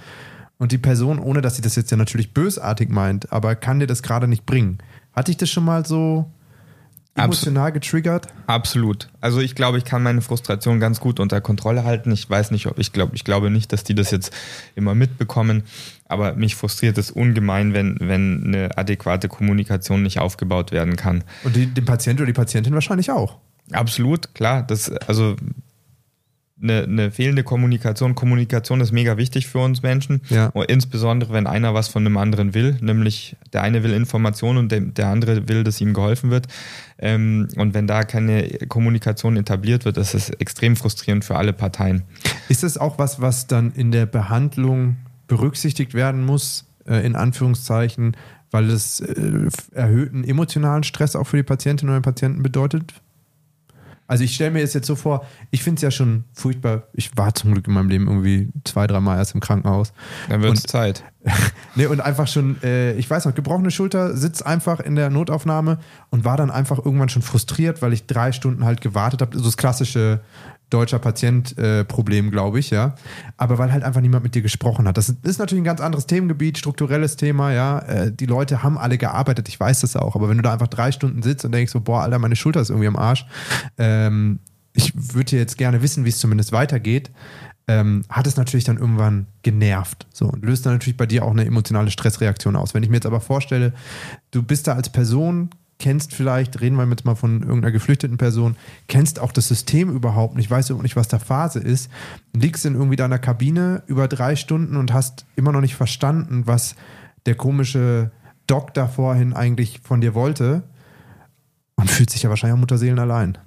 [0.58, 3.88] und die Person, ohne dass sie das jetzt ja natürlich bösartig meint, aber kann dir
[3.88, 4.80] das gerade nicht bringen.
[5.13, 6.30] Hatte ich das schon mal so
[7.15, 8.28] emotional getriggert?
[8.48, 9.10] Absolut.
[9.21, 12.12] Also ich glaube, ich kann meine Frustration ganz gut unter Kontrolle halten.
[12.12, 14.34] Ich weiß nicht, ob ich glaube, ich glaube nicht, dass die das jetzt
[14.76, 15.63] immer mitbekommen.
[16.08, 21.24] Aber mich frustriert es ungemein, wenn, wenn eine adäquate Kommunikation nicht aufgebaut werden kann.
[21.43, 23.39] Und die, den Patient oder die Patientin wahrscheinlich auch.
[23.71, 24.63] Absolut, klar.
[24.63, 25.36] Das, also
[26.62, 28.15] eine, eine fehlende Kommunikation.
[28.15, 30.21] Kommunikation ist mega wichtig für uns Menschen.
[30.30, 30.47] Ja.
[30.47, 34.71] Und insbesondere, wenn einer was von einem anderen will, nämlich der eine will Informationen und
[34.71, 36.47] der, der andere will, dass ihm geholfen wird.
[36.97, 42.04] Ähm, und wenn da keine Kommunikation etabliert wird, ist es extrem frustrierend für alle Parteien.
[42.47, 44.97] Ist das auch was, was dann in der Behandlung
[45.28, 48.15] berücksichtigt werden muss, äh, in Anführungszeichen,
[48.51, 52.93] weil es äh, erhöhten emotionalen Stress auch für die Patientinnen und Patienten bedeutet?
[54.08, 56.84] Also ich stelle mir das jetzt so vor, ich finde es ja schon furchtbar.
[56.94, 59.94] Ich war zum Glück in meinem Leben irgendwie zwei, dreimal erst im Krankenhaus.
[60.30, 61.04] Dann wird es Und- Zeit.
[61.76, 65.80] nee, und einfach schon, äh, ich weiß noch, gebrochene Schulter, sitzt einfach in der Notaufnahme
[66.12, 69.36] und war dann einfach irgendwann schon frustriert, weil ich drei Stunden halt gewartet habe.
[69.36, 70.22] So das klassische
[70.76, 72.96] deutscher Patient-Problem, glaube ich, ja.
[73.38, 74.98] Aber weil halt einfach niemand mit dir gesprochen hat.
[74.98, 77.80] Das ist natürlich ein ganz anderes Themengebiet, strukturelles Thema, ja.
[77.80, 80.16] Äh, die Leute haben alle gearbeitet, ich weiß das auch.
[80.16, 82.62] Aber wenn du da einfach drei Stunden sitzt und denkst so, boah, Alter, meine Schulter
[82.62, 83.26] ist irgendwie am Arsch,
[83.78, 84.40] ähm,
[84.74, 87.12] ich würde jetzt gerne wissen, wie es zumindest weitergeht,
[87.68, 90.06] ähm, hat es natürlich dann irgendwann genervt.
[90.14, 92.74] So, und löst dann natürlich bei dir auch eine emotionale Stressreaktion aus.
[92.74, 93.74] Wenn ich mir jetzt aber vorstelle,
[94.32, 98.56] du bist da als Person, kennst vielleicht, reden wir jetzt mal von irgendeiner geflüchteten Person,
[98.88, 101.90] kennst auch das System überhaupt nicht, weißt überhaupt nicht, was da Phase ist,
[102.34, 106.76] liegst in irgendwie deiner Kabine über drei Stunden und hast immer noch nicht verstanden, was
[107.26, 108.12] der komische
[108.48, 110.64] Doc da vorhin eigentlich von dir wollte
[111.76, 113.38] und fühlt sich ja wahrscheinlich auch Mutterseelen allein.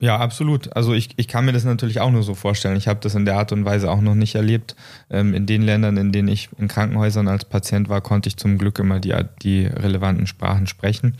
[0.00, 0.74] Ja, absolut.
[0.76, 2.76] Also ich, ich kann mir das natürlich auch nur so vorstellen.
[2.76, 4.74] Ich habe das in der Art und Weise auch noch nicht erlebt.
[5.08, 8.58] Ähm, in den Ländern, in denen ich in Krankenhäusern als Patient war, konnte ich zum
[8.58, 11.16] Glück immer die, die relevanten Sprachen sprechen.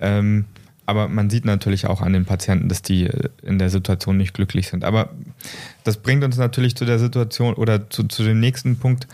[0.00, 0.46] Ähm,
[0.86, 4.34] aber man sieht natürlich auch an den Patienten, dass die äh, in der Situation nicht
[4.34, 4.84] glücklich sind.
[4.84, 5.10] Aber
[5.84, 9.06] das bringt uns natürlich zu der Situation oder zu, zu dem nächsten Punkt.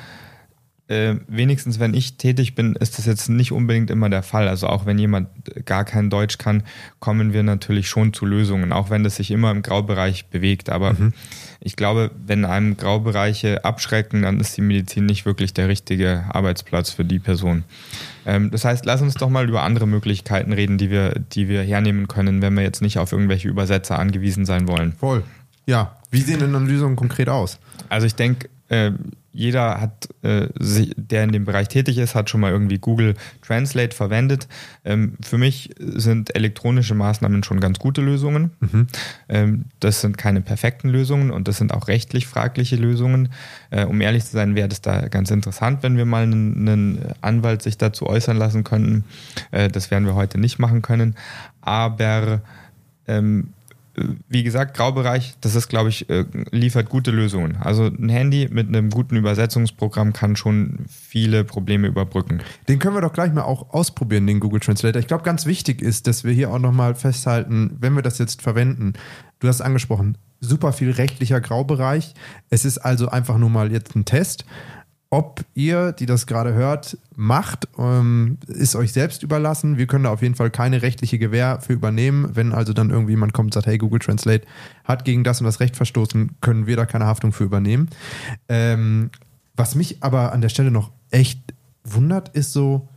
[0.89, 4.47] Äh, wenigstens wenn ich tätig bin, ist das jetzt nicht unbedingt immer der Fall.
[4.47, 5.29] Also auch wenn jemand
[5.65, 6.63] gar kein Deutsch kann,
[7.01, 10.71] kommen wir natürlich schon zu Lösungen, auch wenn das sich immer im Graubereich bewegt.
[10.71, 10.95] Aber
[11.61, 16.91] ich glaube, wenn einem Graubereiche abschrecken, dann ist die Medizin nicht wirklich der richtige Arbeitsplatz
[16.91, 17.65] für die Person.
[18.25, 21.63] Ähm, das heißt, lass uns doch mal über andere Möglichkeiten reden, die wir, die wir
[21.63, 24.93] hernehmen können, wenn wir jetzt nicht auf irgendwelche Übersetzer angewiesen sein wollen.
[24.93, 25.25] Voll.
[25.67, 25.97] Ja.
[26.13, 27.59] Wie sehen denn dann Lösungen konkret aus?
[27.89, 28.93] Also ich denke, äh,
[29.37, 33.15] jeder hat, äh, sich- der in dem Bereich tätig ist, hat schon mal irgendwie Google
[33.43, 34.49] Translate verwendet.
[34.85, 38.51] Ähm, für mich sind elektronische Maßnahmen schon ganz gute Lösungen.
[39.29, 43.29] Ähm, das sind keine perfekten Lösungen und das sind auch rechtlich fragliche Lösungen.
[43.71, 46.99] Äh, um ehrlich zu sein, wäre das da ganz interessant, wenn wir mal einen, einen
[47.21, 49.05] Anwalt sich dazu äußern lassen könnten.
[49.51, 51.15] Äh, das werden wir heute nicht machen können.
[51.61, 52.41] Aber
[53.07, 53.49] ähm,
[54.29, 57.57] wie gesagt, Graubereich, das ist, glaube ich, äh, liefert gute Lösungen.
[57.57, 62.41] Also ein Handy mit einem guten Übersetzungsprogramm kann schon viele Probleme überbrücken.
[62.69, 65.01] Den können wir doch gleich mal auch ausprobieren, den Google Translator.
[65.01, 68.43] Ich glaube, ganz wichtig ist, dass wir hier auch nochmal festhalten, wenn wir das jetzt
[68.43, 68.95] verwenden.
[69.39, 72.15] Du hast angesprochen, super viel rechtlicher Graubereich.
[72.51, 74.45] Es ist also einfach nur mal jetzt ein Test.
[75.09, 79.79] Ob ihr, die das gerade hört, macht, ähm, ist euch selbst überlassen.
[79.79, 82.31] Wir können da auf jeden Fall keine rechtliche Gewähr für übernehmen.
[82.35, 84.47] Wenn also dann irgendwie jemand kommt und sagt, hey, Google Translate
[84.85, 87.89] hat gegen das und das Recht verstoßen, können wir da keine Haftung für übernehmen.
[88.49, 89.11] Ähm,
[89.55, 92.89] was mich aber an der Stelle noch echt wundert, ist so,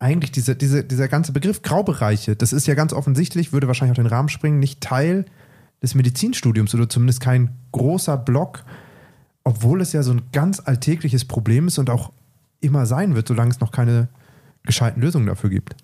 [0.00, 4.02] eigentlich diese, diese, dieser ganze Begriff Graubereiche, das ist ja ganz offensichtlich, würde wahrscheinlich auch
[4.02, 5.26] den Rahmen springen, nicht Teil
[5.82, 8.64] des Medizinstudiums oder zumindest kein großer Block,
[9.44, 12.12] obwohl es ja so ein ganz alltägliches Problem ist und auch
[12.60, 14.08] immer sein wird, solange es noch keine
[14.64, 15.74] gescheiten Lösungen dafür gibt.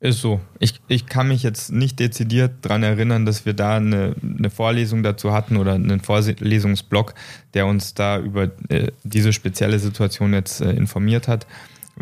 [0.00, 0.40] Ist so.
[0.58, 5.02] Ich, ich kann mich jetzt nicht dezidiert daran erinnern, dass wir da eine, eine Vorlesung
[5.02, 7.14] dazu hatten oder einen Vorlesungsblock,
[7.52, 11.46] der uns da über äh, diese spezielle Situation jetzt äh, informiert hat.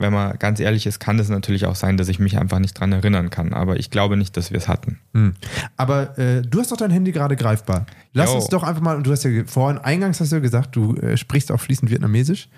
[0.00, 2.76] Wenn man ganz ehrlich ist, kann es natürlich auch sein, dass ich mich einfach nicht
[2.76, 3.52] daran erinnern kann.
[3.52, 4.98] Aber ich glaube nicht, dass wir es hatten.
[5.14, 5.34] Hm.
[5.76, 7.86] Aber äh, du hast doch dein Handy gerade greifbar.
[8.12, 8.36] Lass Jo.
[8.36, 10.94] uns doch einfach mal, und du hast ja vorhin, eingangs hast du ja gesagt, du
[10.96, 12.48] äh, sprichst auch fließend Vietnamesisch.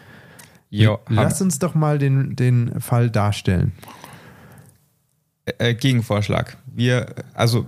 [0.73, 3.73] Jo, Lass uns doch mal den, den Fall darstellen.
[5.59, 6.57] äh, Gegenvorschlag.
[6.67, 7.67] Wir, also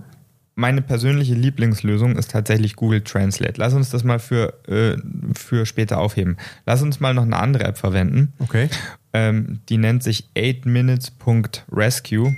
[0.55, 3.53] meine persönliche Lieblingslösung ist tatsächlich Google Translate.
[3.57, 4.97] Lass uns das mal für, äh,
[5.35, 6.37] für später aufheben.
[6.65, 8.33] Lass uns mal noch eine andere App verwenden.
[8.39, 8.69] Okay.
[9.13, 12.35] Ähm, die nennt sich 8minutes.rescue.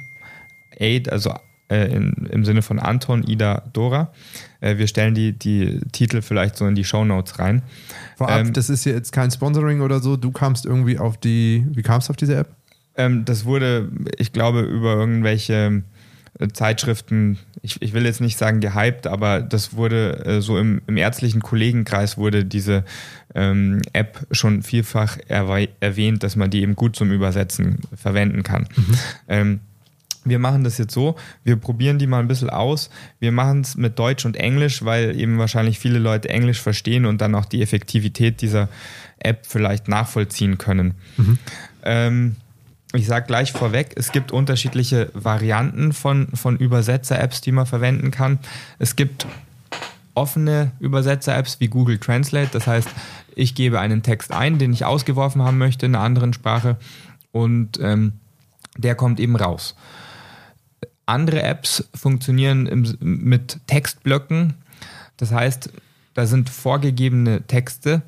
[0.79, 1.33] 8, also
[1.69, 4.13] äh, in, im Sinne von Anton, Ida, Dora.
[4.61, 7.63] Äh, wir stellen die, die Titel vielleicht so in die Shownotes rein.
[8.17, 10.15] Vorab, Ähm, das ist jetzt kein Sponsoring oder so.
[10.15, 12.49] Du kamst irgendwie auf die, wie kamst du auf diese App?
[12.97, 15.83] Ähm, das wurde, ich glaube, über irgendwelche
[16.51, 20.97] Zeitschriften, ich, ich will jetzt nicht sagen gehypt, aber das wurde äh, so im, im
[20.97, 22.83] ärztlichen Kollegenkreis wurde diese
[23.33, 28.67] ähm, App schon vielfach erwähnt, dass man die eben gut zum Übersetzen verwenden kann.
[29.27, 29.61] Ähm,
[30.25, 32.89] wir machen das jetzt so, wir probieren die mal ein bisschen aus.
[33.19, 37.21] Wir machen es mit Deutsch und Englisch, weil eben wahrscheinlich viele Leute Englisch verstehen und
[37.21, 38.67] dann auch die Effektivität dieser
[39.19, 40.95] App vielleicht nachvollziehen können.
[41.83, 42.35] Ähm,
[42.95, 48.39] ich sage gleich vorweg, es gibt unterschiedliche Varianten von, von Übersetzer-Apps, die man verwenden kann.
[48.79, 49.25] Es gibt
[50.13, 52.49] offene Übersetzer-Apps wie Google Translate.
[52.51, 52.89] Das heißt,
[53.35, 56.77] ich gebe einen Text ein, den ich ausgeworfen haben möchte in einer anderen Sprache
[57.31, 58.13] und ähm,
[58.77, 59.75] der kommt eben raus.
[61.05, 64.55] Andere Apps funktionieren im, mit Textblöcken.
[65.17, 65.69] Das heißt,
[66.13, 68.01] da sind vorgegebene Texte,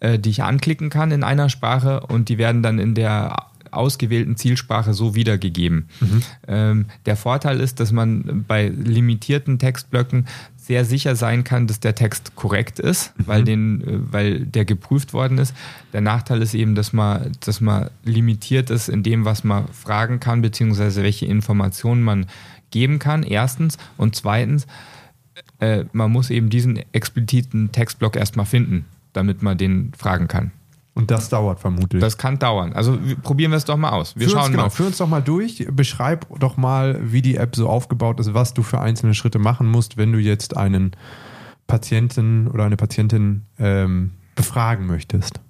[0.00, 3.36] äh, die ich anklicken kann in einer Sprache und die werden dann in der
[3.72, 5.88] ausgewählten Zielsprache so wiedergegeben.
[6.46, 11.96] Ähm, der Vorteil ist, dass man bei limitierten Textblöcken sehr sicher sein kann, dass der
[11.96, 15.54] Text korrekt ist, weil, den, äh, weil der geprüft worden ist.
[15.92, 20.20] Der Nachteil ist eben, dass man, dass man limitiert ist in dem, was man fragen
[20.20, 22.26] kann, beziehungsweise welche Informationen man
[22.70, 23.76] geben kann, erstens.
[23.96, 24.66] Und zweitens,
[25.58, 30.52] äh, man muss eben diesen expliziten Textblock erstmal finden, damit man den fragen kann.
[30.94, 32.02] Und das dauert vermutlich.
[32.02, 32.74] Das kann dauern.
[32.74, 34.14] Also probieren wir es doch mal aus.
[34.14, 34.70] Wir führ uns, schauen genau, mal.
[34.70, 35.66] Führ uns doch mal durch.
[35.70, 39.66] Beschreib doch mal, wie die App so aufgebaut ist, was du für einzelne Schritte machen
[39.66, 40.92] musst, wenn du jetzt einen
[41.66, 45.40] Patienten oder eine Patientin ähm, befragen möchtest.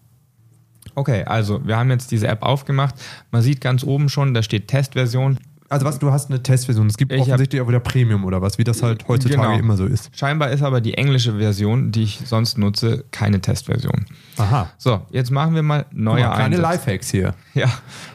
[0.94, 2.94] Okay, also wir haben jetzt diese App aufgemacht.
[3.33, 5.38] Man sieht ganz oben schon, da steht Testversion.
[5.72, 6.87] Also was, du hast eine Testversion.
[6.87, 9.58] Es gibt Ich hab- offensichtlich auch wieder Premium oder was, wie das halt heutzutage Genau.
[9.58, 10.11] immer so ist.
[10.16, 14.04] Scheinbar ist aber die englische Version, die ich sonst nutze, keine Testversion.
[14.37, 14.70] Aha.
[14.78, 16.62] So, jetzt machen wir mal neuer mal, keine Einsatz.
[16.87, 17.35] Lifehacks hier.
[17.54, 17.68] Ja,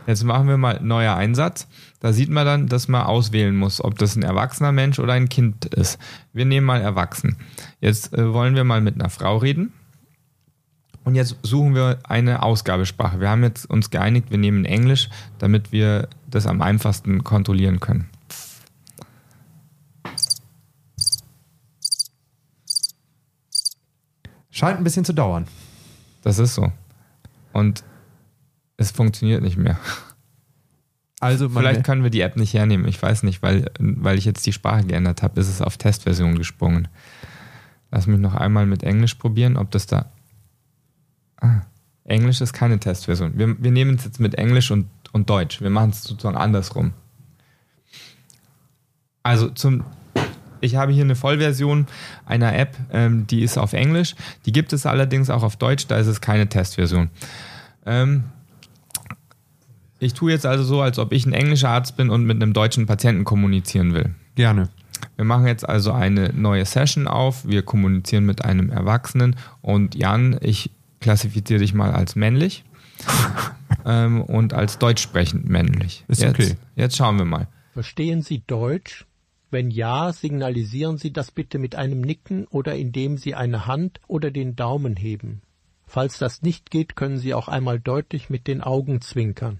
[0.08, 1.68] jetzt machen wir mal neuer Einsatz.
[2.00, 5.30] Da sieht man dann, dass man auswählen muss, ob das ein erwachsener Mensch oder ein
[5.30, 5.98] Kind ist.
[6.34, 7.38] Wir nehmen mal erwachsen.
[7.82, 9.74] Jetzt äh, wollen wir mal mit einer Frau reden.
[11.08, 13.22] Und jetzt suchen wir eine Ausgabesprache.
[13.22, 15.08] Wir haben jetzt uns geeinigt, wir nehmen Englisch,
[15.40, 18.10] damit wir das am einfachsten kontrollieren können.
[24.52, 25.48] Scheint ein bisschen zu dauern.
[26.24, 26.74] Das ist so.
[27.54, 27.86] Und
[28.76, 29.80] es funktioniert nicht mehr.
[31.22, 32.86] Also Vielleicht können wir die App nicht hernehmen.
[32.86, 36.38] Ich weiß nicht, weil, weil ich jetzt die Sprache geändert habe, ist es auf Testversion
[36.38, 36.90] gesprungen.
[37.92, 40.12] Lass mich noch einmal mit Englisch probieren, ob das da.
[41.42, 41.62] Ah,
[42.04, 43.38] Englisch ist keine Testversion.
[43.38, 45.62] Wir, wir nehmen es jetzt mit Englisch und, und Deutsch.
[45.62, 46.94] Wir machen es sozusagen andersrum.
[49.24, 49.84] Also zum.
[50.60, 51.86] Ich habe hier eine Vollversion
[52.26, 54.16] einer App, ähm, die ist auf Englisch.
[54.46, 57.10] Die gibt es allerdings auch auf Deutsch, da ist es keine Testversion.
[57.86, 58.24] Ähm,
[60.00, 62.54] ich tue jetzt also so, als ob ich ein englischer Arzt bin und mit einem
[62.54, 64.16] deutschen Patienten kommunizieren will.
[64.34, 64.70] gerne.
[65.16, 67.48] Wir machen jetzt also eine neue Session auf.
[67.48, 69.36] Wir kommunizieren mit einem Erwachsenen.
[69.62, 72.66] Und Jan, ich klassifiziere dich mal als männlich
[73.86, 76.04] ähm, und als deutsch sprechend männlich.
[76.08, 76.56] Ist jetzt, okay.
[76.76, 77.48] Jetzt schauen wir mal.
[77.74, 79.06] Verstehen Sie Deutsch?
[79.50, 84.30] Wenn ja, signalisieren Sie das bitte mit einem Nicken oder indem Sie eine Hand oder
[84.30, 85.42] den Daumen heben.
[85.86, 89.60] Falls das nicht geht, können Sie auch einmal deutlich mit den Augen zwinkern.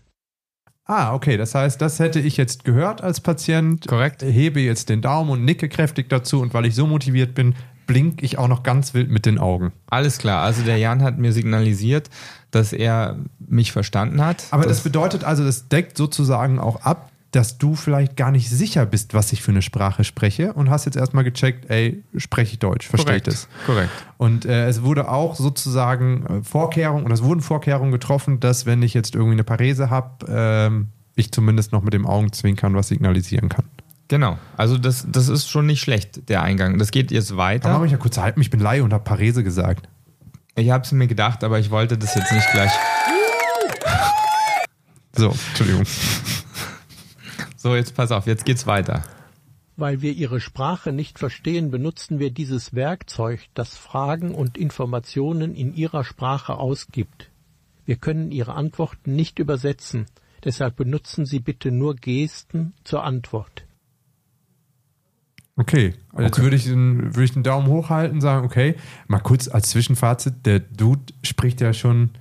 [0.84, 1.38] Ah, okay.
[1.38, 3.88] Das heißt, das hätte ich jetzt gehört als Patient.
[3.88, 4.24] Korrekt.
[4.24, 6.42] Hebe jetzt den Daumen und nicke kräftig dazu.
[6.42, 7.56] Und weil ich so motiviert bin,
[7.88, 9.72] blink ich auch noch ganz wild mit den Augen.
[9.88, 10.44] Alles klar.
[10.44, 12.10] Also der Jan hat mir signalisiert,
[12.52, 14.46] dass er mich verstanden hat.
[14.52, 18.86] Aber das bedeutet also, das deckt sozusagen auch ab, dass du vielleicht gar nicht sicher
[18.86, 22.60] bist, was ich für eine Sprache spreche und hast jetzt erstmal gecheckt, ey, spreche ich
[22.60, 23.48] Deutsch, verstehe ich das.
[23.66, 23.92] Korrekt.
[24.18, 28.82] Und äh, es wurde auch sozusagen äh, Vorkehrungen, oder es wurden Vorkehrungen getroffen, dass wenn
[28.82, 33.50] ich jetzt irgendwie eine Parese habe, ähm, ich zumindest noch mit dem Augenzwinkern was signalisieren
[33.50, 33.66] kann.
[34.08, 34.38] Genau.
[34.56, 36.78] Also das, das ist schon nicht schlecht, der Eingang.
[36.80, 37.86] Das geht jetzt Da mache weiter.
[37.86, 39.90] ich ja kurz halten, ich bin Laie und habe Parese gesagt.
[40.56, 42.72] Ich habe es mir gedacht, aber ich wollte das jetzt nicht gleich.
[45.16, 45.84] So, Entschuldigung.
[47.56, 49.04] So, jetzt pass auf, jetzt geht's weiter.
[49.76, 55.76] Weil wir ihre Sprache nicht verstehen, benutzen wir dieses Werkzeug, das Fragen und Informationen in
[55.76, 57.30] ihrer Sprache ausgibt.
[57.86, 60.08] Wir können ihre Antworten nicht übersetzen,
[60.44, 63.67] deshalb benutzen Sie bitte nur Gesten zur Antwort.
[65.58, 66.42] Okay, also jetzt Okay.
[66.44, 68.76] würde ich, den, würde ich den Daumen hochhalten, sagen, okay,
[69.08, 72.12] mal kurz als Zwischenfazit, der Dude spricht ja schon,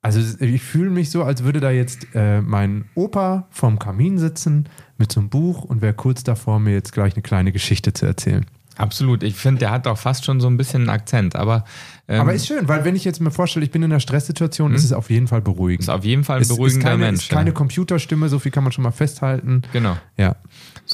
[0.00, 4.68] also ich fühle mich so, als würde da jetzt äh, mein Opa vorm Kamin sitzen
[4.98, 8.06] mit so einem Buch und wäre kurz davor, mir jetzt gleich eine kleine Geschichte zu
[8.06, 8.44] erzählen.
[8.76, 9.22] Absolut.
[9.22, 11.64] Ich finde, der hat auch fast schon so ein bisschen einen Akzent, aber,
[12.08, 14.74] ähm, Aber ist schön, weil wenn ich jetzt mir vorstelle, ich bin in einer Stresssituation,
[14.74, 15.82] ist es auf jeden Fall beruhigend.
[15.84, 17.22] ist auf jeden Fall ein Es ist beruhigender keine, Mensch.
[17.22, 17.54] ist keine ja.
[17.54, 19.62] Computerstimme, so viel kann man schon mal festhalten.
[19.72, 19.96] Genau.
[20.16, 20.34] Ja.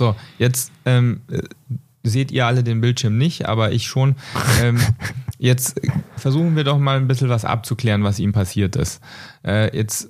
[0.01, 1.43] So, jetzt ähm, äh,
[2.03, 4.17] seht ihr alle den Bildschirm nicht, aber ich schon.
[4.63, 4.81] Ähm,
[5.39, 5.79] jetzt
[6.17, 9.03] versuchen wir doch mal ein bisschen was abzuklären, was ihm passiert ist.
[9.47, 10.09] Äh, jetzt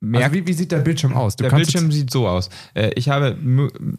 [0.00, 1.36] merkt Also wie, wie sieht der Bildschirm aus?
[1.36, 2.50] Du Der Bildschirm sieht so aus.
[2.74, 3.34] Äh, Ich habe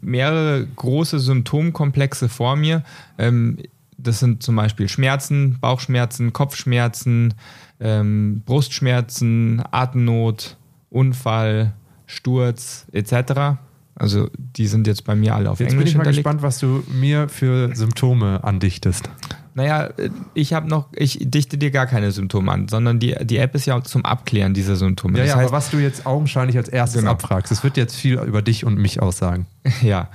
[0.00, 2.84] mehrere große Symptomkomplexe vor mir.
[3.18, 3.58] Ähm,
[3.98, 7.34] Das sind zum Beispiel Schmerzen, Bauchschmerzen, Kopfschmerzen,
[7.80, 10.56] ähm, Brustschmerzen, Atemnot,
[10.88, 11.72] Unfall,
[12.06, 13.58] Sturz etc.
[14.00, 16.58] Also die sind jetzt bei mir alle auf Jetzt bin Englisch ich mal gespannt, was
[16.58, 19.10] du mir für Symptome andichtest.
[19.52, 19.90] Naja,
[20.32, 23.66] ich habe noch, ich dichte dir gar keine Symptome an, sondern die, die App ist
[23.66, 25.18] ja zum Abklären dieser Symptome.
[25.18, 27.12] Ja, das ja, heißt, aber was du jetzt augenscheinlich als erstes Genau.
[27.12, 29.46] abfragst, das wird jetzt viel über dich und mich aussagen.
[29.82, 30.08] Ja,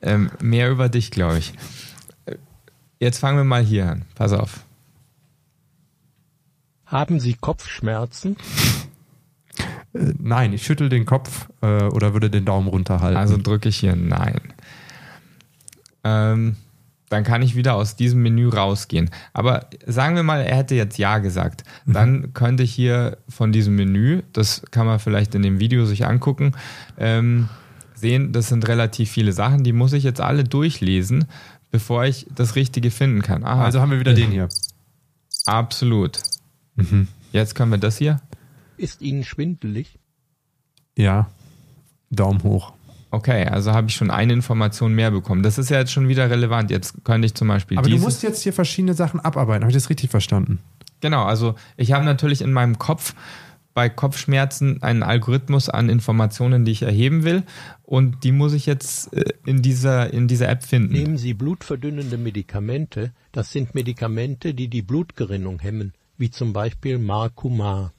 [0.00, 1.52] ähm, mehr über dich, glaube ich.
[2.98, 4.06] Jetzt fangen wir mal hier an.
[4.14, 4.60] Pass auf.
[6.86, 8.36] Haben Sie Kopfschmerzen?
[9.96, 13.16] Äh, nein, ich schüttel den Kopf äh, oder würde den Daumen runterhalten.
[13.16, 14.40] Also drücke ich hier Nein.
[16.04, 16.56] Ähm,
[17.08, 19.10] dann kann ich wieder aus diesem Menü rausgehen.
[19.32, 21.62] Aber sagen wir mal, er hätte jetzt Ja gesagt.
[21.86, 26.06] Dann könnte ich hier von diesem Menü, das kann man vielleicht in dem Video sich
[26.06, 26.52] angucken,
[26.98, 27.48] ähm,
[27.94, 31.26] sehen, das sind relativ viele Sachen, die muss ich jetzt alle durchlesen,
[31.70, 33.44] bevor ich das Richtige finden kann.
[33.44, 34.48] Aha, also haben wir wieder den hier.
[35.46, 36.20] absolut.
[37.32, 38.20] Jetzt können wir das hier.
[38.76, 39.98] Ist Ihnen schwindelig?
[40.96, 41.28] Ja,
[42.10, 42.72] Daumen hoch.
[43.10, 45.42] Okay, also habe ich schon eine Information mehr bekommen.
[45.42, 46.70] Das ist ja jetzt schon wieder relevant.
[46.70, 49.62] Jetzt könnte ich zum Beispiel Aber du musst jetzt hier verschiedene Sachen abarbeiten.
[49.62, 50.58] Habe ich das richtig verstanden?
[51.00, 53.14] Genau, also ich habe natürlich in meinem Kopf
[53.74, 57.42] bei Kopfschmerzen einen Algorithmus an Informationen, die ich erheben will.
[57.82, 60.94] Und die muss ich jetzt äh, in dieser, in dieser App finden.
[60.94, 63.12] Nehmen Sie blutverdünnende Medikamente.
[63.32, 67.92] Das sind Medikamente, die die Blutgerinnung hemmen, wie zum Beispiel Marcumar.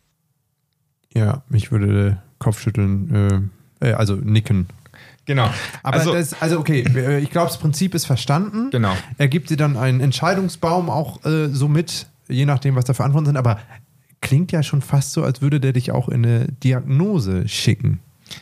[1.18, 3.52] Ja, ich würde Kopfschütteln,
[3.82, 4.68] äh, äh, also nicken.
[5.26, 5.50] Genau.
[5.84, 8.70] Aber also, das, also okay, äh, ich glaube, das Prinzip ist verstanden.
[8.72, 8.94] Genau.
[9.18, 13.04] Er gibt dir dann einen Entscheidungsbaum auch äh, so mit, je nachdem, was da für
[13.04, 13.38] Antworten sind.
[13.38, 13.60] Aber
[14.22, 18.00] klingt ja schon fast so, als würde der dich auch in eine Diagnose schicken.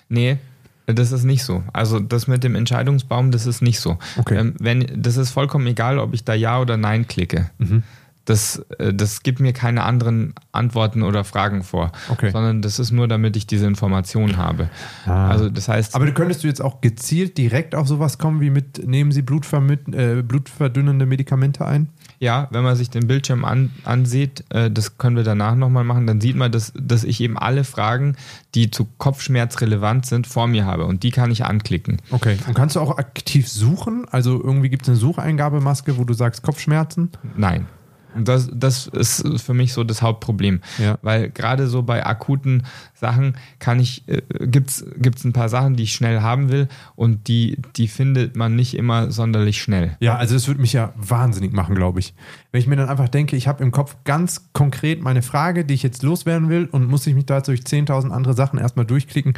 [0.09, 0.37] Nee,
[0.85, 1.63] das ist nicht so.
[1.73, 3.97] Also das mit dem Entscheidungsbaum, das ist nicht so.
[4.17, 4.37] Okay.
[4.37, 7.49] Ähm, wenn, das ist vollkommen egal, ob ich da Ja oder Nein klicke.
[7.57, 7.83] Mhm.
[8.25, 12.31] Das, äh, das gibt mir keine anderen Antworten oder Fragen vor, Okay.
[12.31, 14.69] sondern das ist nur, damit ich diese Information habe.
[15.05, 18.85] Also das heißt, Aber könntest du jetzt auch gezielt direkt auf sowas kommen, wie mit,
[18.87, 21.89] nehmen Sie äh, blutverdünnende Medikamente ein?
[22.19, 26.07] ja, wenn man sich den Bildschirm an, ansieht, äh, das können wir danach nochmal machen,
[26.07, 28.15] dann sieht man, dass, dass ich eben alle Fragen,
[28.55, 32.01] die zu Kopfschmerz relevant sind, vor mir habe und die kann ich anklicken.
[32.11, 32.37] Okay.
[32.47, 34.05] Und kannst du auch aktiv suchen?
[34.09, 37.09] Also irgendwie gibt es eine Sucheingabemaske, wo du sagst Kopfschmerzen?
[37.35, 37.67] Nein.
[38.15, 40.61] Und das, das ist für mich so das Hauptproblem.
[40.77, 40.97] Ja.
[41.01, 42.63] Weil gerade so bei akuten
[42.93, 47.27] Sachen kann ich, äh, gibt's gibt's ein paar Sachen, die ich schnell haben will und
[47.27, 49.97] die, die findet man nicht immer sonderlich schnell.
[49.99, 52.13] Ja, also das würde mich ja wahnsinnig machen, glaube ich.
[52.51, 55.73] Wenn ich mir dann einfach denke, ich habe im Kopf ganz konkret meine Frage, die
[55.73, 59.33] ich jetzt loswerden will und muss ich mich da durch 10.000 andere Sachen erstmal durchklicken.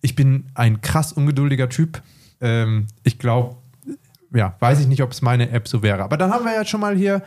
[0.00, 2.02] Ich bin ein krass ungeduldiger Typ.
[2.40, 3.56] Ähm, ich glaube,
[4.32, 6.02] ja, weiß ich nicht, ob es meine App so wäre.
[6.02, 7.22] Aber dann haben wir jetzt schon mal hier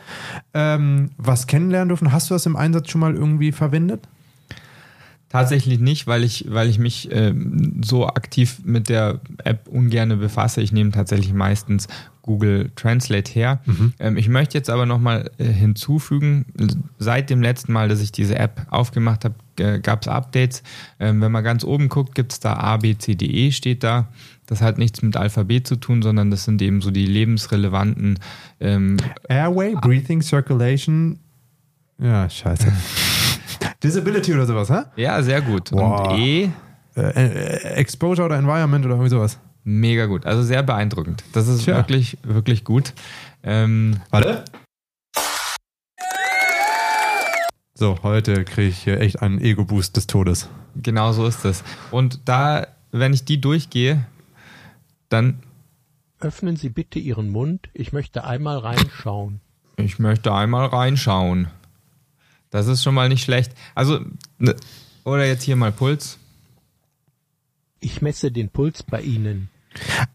[0.54, 2.12] ähm, was kennenlernen dürfen.
[2.12, 4.08] Hast du das im Einsatz schon mal irgendwie verwendet?
[5.28, 10.60] Tatsächlich nicht, weil ich, weil ich mich ähm, so aktiv mit der App ungern befasse.
[10.60, 11.88] Ich nehme tatsächlich meistens
[12.22, 13.60] Google Translate her.
[13.98, 16.46] Ähm, ich möchte jetzt aber nochmal äh, hinzufügen,
[16.98, 20.62] seit dem letzten Mal, dass ich diese App aufgemacht habe, äh, gab es Updates.
[21.00, 23.82] Ähm, wenn man ganz oben guckt, gibt es da A, B, C, D, E steht
[23.82, 24.08] da.
[24.46, 28.18] Das hat nichts mit Alphabet zu tun, sondern das sind eben so die lebensrelevanten
[28.60, 31.18] ähm, Airway, Breathing, Circulation.
[31.98, 32.70] Ja, scheiße.
[33.82, 34.82] Disability oder sowas, hä?
[34.96, 35.72] ja, sehr gut.
[35.72, 36.08] Wow.
[36.12, 36.50] Und E,
[36.96, 39.38] Äh, äh, Exposure oder Environment oder irgendwie sowas.
[39.64, 40.26] mega gut.
[40.26, 41.24] Also sehr beeindruckend.
[41.32, 41.76] Das ist Tja.
[41.76, 42.92] wirklich, wirklich gut.
[43.42, 44.44] Ähm, Warte.
[47.76, 50.48] So, heute kriege ich hier echt einen Ego-Boost des Todes.
[50.76, 51.64] Genau so ist es.
[51.90, 54.06] Und da, wenn ich die durchgehe,
[55.08, 55.42] dann,
[56.20, 59.40] Öffnen Sie bitte Ihren Mund, ich möchte einmal reinschauen.
[59.76, 61.48] ich möchte einmal reinschauen.
[62.50, 63.52] Das ist schon mal nicht schlecht.
[63.74, 64.00] Also,
[64.38, 64.54] ne,
[65.04, 66.18] oder jetzt hier mal Puls.
[67.80, 69.50] Ich messe den Puls bei Ihnen.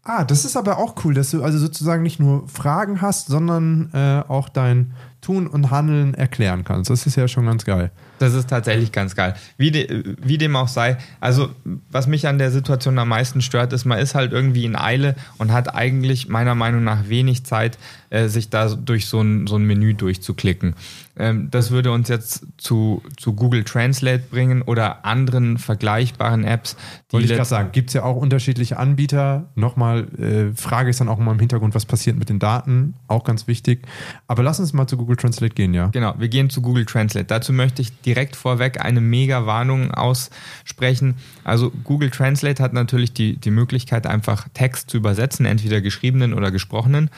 [0.04, 3.92] Ah, das ist aber auch cool, dass du also sozusagen nicht nur Fragen hast, sondern
[3.94, 6.89] äh, auch dein Tun und Handeln erklären kannst.
[6.89, 7.91] Das ist ja schon ganz geil.
[8.20, 9.36] Das ist tatsächlich ganz geil.
[9.57, 10.97] Wie, de, wie dem auch sei.
[11.20, 11.49] Also,
[11.89, 15.15] was mich an der Situation am meisten stört, ist, man ist halt irgendwie in Eile
[15.38, 17.78] und hat eigentlich meiner Meinung nach wenig Zeit,
[18.09, 20.76] äh, sich da durch so ein, so ein Menü durchzuklicken.
[21.17, 26.76] Ähm, das würde uns jetzt zu, zu Google Translate bringen oder anderen vergleichbaren Apps,
[27.09, 29.49] die Wollte ich gerade sagen, gibt es ja auch unterschiedliche Anbieter.
[29.55, 33.24] Nochmal, äh, Frage ist dann auch immer im Hintergrund, was passiert mit den Daten, auch
[33.24, 33.86] ganz wichtig.
[34.28, 35.88] Aber lass uns mal zu Google Translate gehen, ja.
[35.88, 37.26] Genau, wir gehen zu Google Translate.
[37.26, 41.16] Dazu möchte ich direkt vorweg eine mega Warnung aussprechen.
[41.43, 46.51] Also Google Translate hat natürlich die, die Möglichkeit, einfach Text zu übersetzen, entweder geschriebenen oder
[46.51, 47.10] gesprochenen.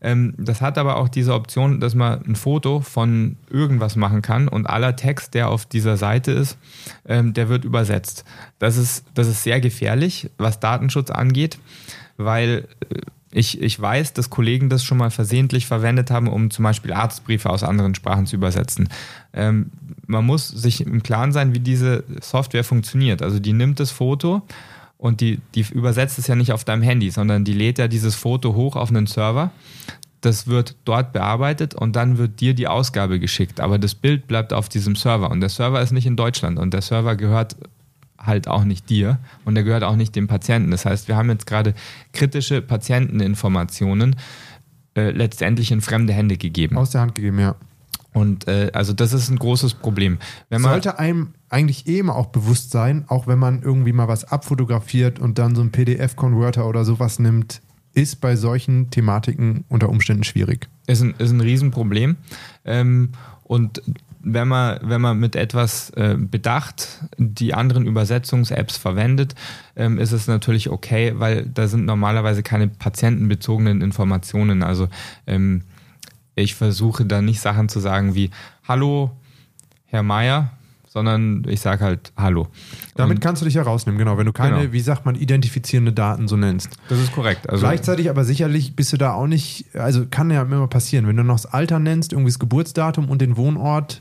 [0.00, 4.48] Ähm, das hat aber auch diese Option, dass man ein Foto von irgendwas machen kann
[4.48, 6.58] und aller Text, der auf dieser Seite ist,
[7.08, 8.24] ähm, der wird übersetzt.
[8.58, 11.58] Das ist, das ist sehr gefährlich, was Datenschutz angeht,
[12.18, 13.00] weil äh,
[13.32, 17.50] ich, ich weiß, dass Kollegen das schon mal versehentlich verwendet haben, um zum Beispiel Arztbriefe
[17.50, 18.88] aus anderen Sprachen zu übersetzen.
[19.32, 19.70] Ähm,
[20.06, 23.22] man muss sich im Klaren sein, wie diese Software funktioniert.
[23.22, 24.42] Also die nimmt das Foto
[24.98, 28.14] und die, die übersetzt es ja nicht auf deinem Handy, sondern die lädt ja dieses
[28.14, 29.50] Foto hoch auf einen Server.
[30.20, 33.60] Das wird dort bearbeitet und dann wird dir die Ausgabe geschickt.
[33.60, 36.72] Aber das Bild bleibt auf diesem Server und der Server ist nicht in Deutschland und
[36.72, 37.56] der Server gehört
[38.18, 40.70] halt auch nicht dir und der gehört auch nicht dem Patienten.
[40.70, 41.74] Das heißt, wir haben jetzt gerade
[42.12, 44.16] kritische Patienteninformationen
[44.96, 46.76] äh, letztendlich in fremde Hände gegeben.
[46.76, 47.56] Aus der Hand gegeben, ja.
[48.12, 50.18] Und äh, also das ist ein großes Problem.
[50.48, 54.08] Wenn man, Sollte einem eigentlich eh immer auch bewusst sein, auch wenn man irgendwie mal
[54.08, 57.60] was abfotografiert und dann so einen PDF-Converter oder sowas nimmt,
[57.92, 60.68] ist bei solchen Thematiken unter Umständen schwierig.
[60.86, 62.16] ist ein, ist ein Riesenproblem.
[62.64, 63.12] Ähm,
[63.42, 63.82] und
[64.28, 69.36] wenn man, wenn man mit etwas äh, Bedacht die anderen Übersetzungs-Apps verwendet,
[69.76, 74.64] ähm, ist es natürlich okay, weil da sind normalerweise keine patientenbezogenen Informationen.
[74.64, 74.88] Also
[75.28, 75.62] ähm,
[76.34, 78.30] ich versuche da nicht Sachen zu sagen wie
[78.66, 79.12] Hallo,
[79.86, 80.50] Herr Meier,
[80.88, 82.48] sondern ich sage halt Hallo.
[82.96, 84.72] Damit Und kannst du dich herausnehmen, genau, wenn du keine, Genau.
[84.72, 86.76] wie sagt man, identifizierende Daten so nennst.
[86.88, 87.48] das ist korrekt.
[87.48, 91.16] Also, Gleichzeitig aber sicherlich bist du da auch nicht, also kann ja immer passieren, wenn
[91.16, 94.00] du noch das Alter nennst, irgendwie das Geburtsdatum und den Wohnort,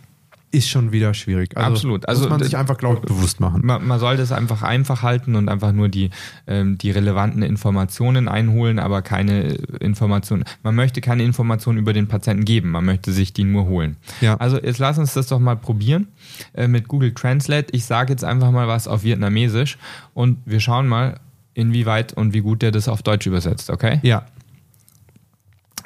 [0.55, 1.55] ist schon wieder schwierig.
[1.55, 2.07] Also Absolut.
[2.07, 3.61] Also muss man sich einfach, glaube ich, bewusst machen.
[3.63, 6.09] Man, man sollte es einfach einfach halten und einfach nur die,
[6.47, 10.45] ähm, die relevanten Informationen einholen, aber keine Informationen.
[10.63, 13.97] Man möchte keine Informationen über den Patienten geben, man möchte sich die nur holen.
[14.21, 14.35] Ja.
[14.37, 16.07] Also jetzt lass uns das doch mal probieren
[16.53, 17.67] äh, mit Google Translate.
[17.71, 19.77] Ich sage jetzt einfach mal was auf Vietnamesisch
[20.13, 21.19] und wir schauen mal,
[21.55, 23.99] inwieweit und wie gut der das auf Deutsch übersetzt, okay?
[24.03, 24.25] Ja.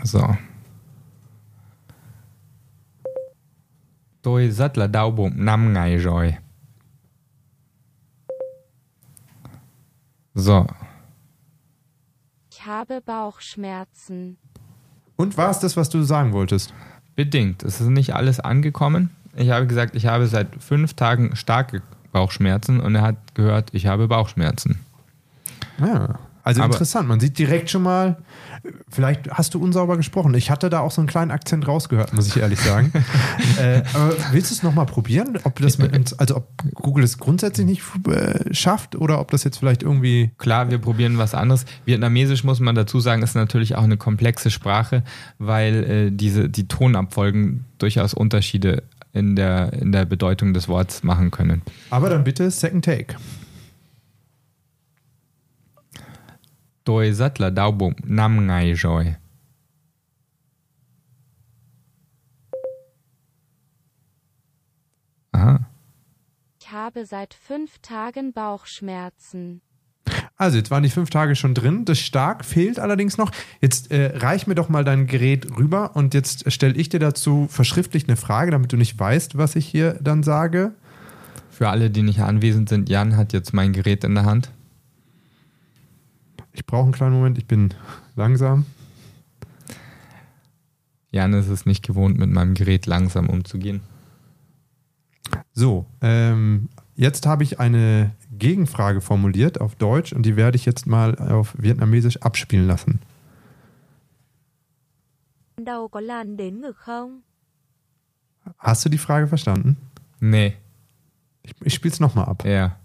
[0.04, 0.36] So.
[4.22, 6.36] Tôi rất là đau bụng 5 ngày rồi.
[10.36, 10.66] So,
[12.52, 14.36] Ich habe Bauchschmerzen.
[15.18, 16.74] Und war es das, was du sagen wolltest?
[17.16, 17.64] bedingt.
[17.64, 19.10] Es ist nicht alles angekommen.
[19.36, 21.82] Ich habe gesagt, ich habe seit fünf Tagen starke
[22.14, 24.80] Bauchschmerzen und er hat gehört, ich habe Bauchschmerzen.
[25.80, 26.18] Ja.
[26.44, 28.18] Also Aber- interessant, man sieht direkt schon mal,
[28.90, 30.34] vielleicht hast du unsauber gesprochen.
[30.34, 32.92] Ich hatte da auch so einen kleinen Akzent rausgehört, muss ich ehrlich sagen.
[33.60, 35.38] äh, aber willst du es nochmal probieren?
[35.44, 39.44] Ob das mit uns, also ob Google es grundsätzlich nicht äh, schafft oder ob das
[39.44, 40.32] jetzt vielleicht irgendwie.
[40.38, 41.66] Klar, wir probieren was anderes.
[41.86, 45.04] Vietnamesisch muss man dazu sagen, ist natürlich auch eine komplexe Sprache,
[45.38, 48.84] weil äh, diese, die Tonabfolgen durchaus Unterschiede
[49.14, 51.62] in der, in der Bedeutung des Wortes machen können.
[51.90, 53.16] Aber dann bitte Second Take.
[56.90, 59.06] Tôi rất là đau bụng 5 ngày rồi.
[65.32, 65.60] Aha.
[66.60, 69.62] Ich Ich habe seit fünf Tagen Bauchschmerzen.
[70.36, 71.86] Also, jetzt waren die fünf Tage schon drin.
[71.86, 73.32] Das stark fehlt allerdings noch.
[73.62, 77.48] Jetzt äh, reich mir doch mal dein Gerät rüber und jetzt stelle ich dir dazu
[77.50, 80.72] verschriftlich eine Frage, damit du nicht weißt, was ich hier dann sage.
[81.52, 84.52] Für alle, die nicht anwesend sind, Jan hat jetzt mein Gerät in der Hand.
[86.60, 87.74] Ich brauche einen kleinen Moment, ich bin
[88.18, 88.66] langsam.
[91.10, 93.80] Jan ist es nicht gewohnt, mit meinem Gerät langsam umzugehen.
[95.54, 100.86] So, ähm, jetzt habe ich eine Gegenfrage formuliert auf Deutsch und die werde ich jetzt
[100.86, 103.00] mal auf Vietnamesisch abspielen lassen.
[108.58, 109.78] Hast du die Frage verstanden?
[110.20, 110.58] Nee,
[111.42, 112.44] Ich, ich spiele es nochmal ab.
[112.46, 112.76] ja.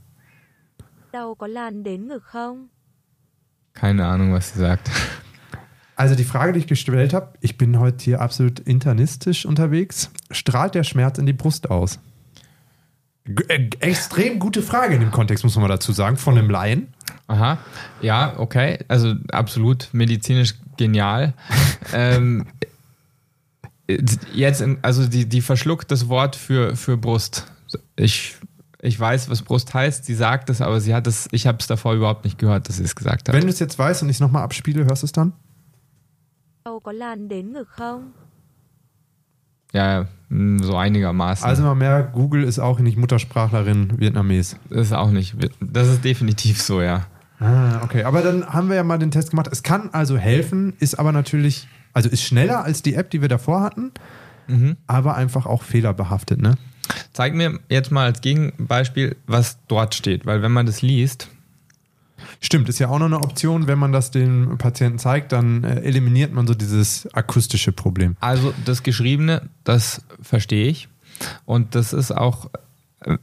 [1.13, 2.69] Đầu có lan đến ngực không?
[3.75, 4.91] Keine Ahnung, was sie sagt.
[5.97, 10.11] Also die Frage, die ich gestellt habe, ich bin heute hier absolut internistisch unterwegs.
[10.31, 12.01] Strahlt der Schmerz in die Brust aus?
[13.27, 16.51] G äh, extrem gute Frage in dem Kontext, muss man mal dazu sagen, von einem
[16.51, 16.89] Laien.
[17.27, 17.59] Aha,
[18.03, 18.79] ja, okay.
[18.89, 21.33] Also absolut medizinisch genial.
[21.95, 22.47] ähm,
[23.87, 27.47] jetzt, in, also die, die verschluckt das Wort für, für Brust.
[27.97, 28.37] Ich,
[28.85, 30.05] ich weiß, was Brust heißt.
[30.05, 32.77] Sie sagt es, aber sie hat es, ich habe es davor überhaupt nicht gehört, dass
[32.77, 33.35] sie es gesagt hat.
[33.35, 35.33] Wenn du es jetzt weißt und ich es nochmal abspiele, hörst du es dann?
[39.73, 41.47] Ja, mm, so einigermaßen.
[41.47, 44.57] Also man merkt, Google ist auch nicht Muttersprachlerin Vietnames.
[44.69, 47.07] das ist auch nicht, das ist definitiv so, ja.
[47.41, 48.05] Ah, okay.
[48.05, 49.49] Aber dann haben wir ja mal den Test gemacht.
[49.51, 53.29] Es kann also helfen, ist aber natürlich, also ist schneller als die App, die wir
[53.29, 53.93] davor hatten,
[54.87, 56.57] aber einfach auch fehlerbehaftet, ne?
[57.13, 61.29] Zeig mir jetzt mal als Gegenbeispiel, was dort steht, weil wenn man das liest,
[62.41, 65.81] Stimmt, ist ja auch noch eine Option, wenn man das dem Patienten zeigt, dann äh,
[65.81, 68.17] eliminiert man so dieses akustische Problem.
[68.21, 70.89] Also das Geschriebene, das verstehe ich.
[71.45, 72.51] Und das ist auch,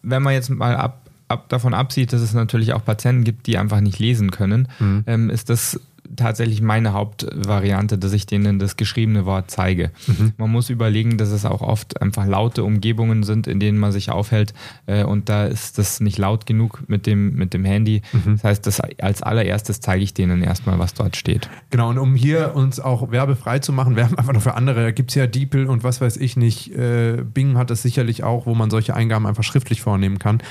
[0.02, 3.58] wenn man jetzt mal ab, ab davon absieht, dass es natürlich auch Patienten gibt, die
[3.58, 4.68] einfach nicht lesen können,
[5.08, 5.80] ähm, ist das
[6.16, 9.92] tatsächlich meine Hauptvariante, dass ich denen das geschriebene Wort zeige.
[10.38, 14.12] Man muss überlegen, dass es auch oft einfach laute Umgebungen sind, in denen man sich
[14.12, 14.54] aufhält
[14.86, 18.02] äh, und da ist das nicht laut genug mit dem, mit dem Handy.
[18.26, 21.50] Das heißt, das, als allererstes zeige ich denen erstmal, was dort steht.
[21.70, 24.84] Genau, und um hier uns auch werbefrei zu machen, wir haben einfach noch für andere,
[24.84, 28.24] da gibt es ja DeepL und was weiß ich nicht, äh, Bing hat das sicherlich
[28.24, 30.42] auch, wo man solche Eingaben einfach schriftlich vornehmen kann.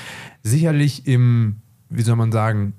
[0.43, 1.57] Sicherlich im,
[1.89, 2.73] wie soll man sagen,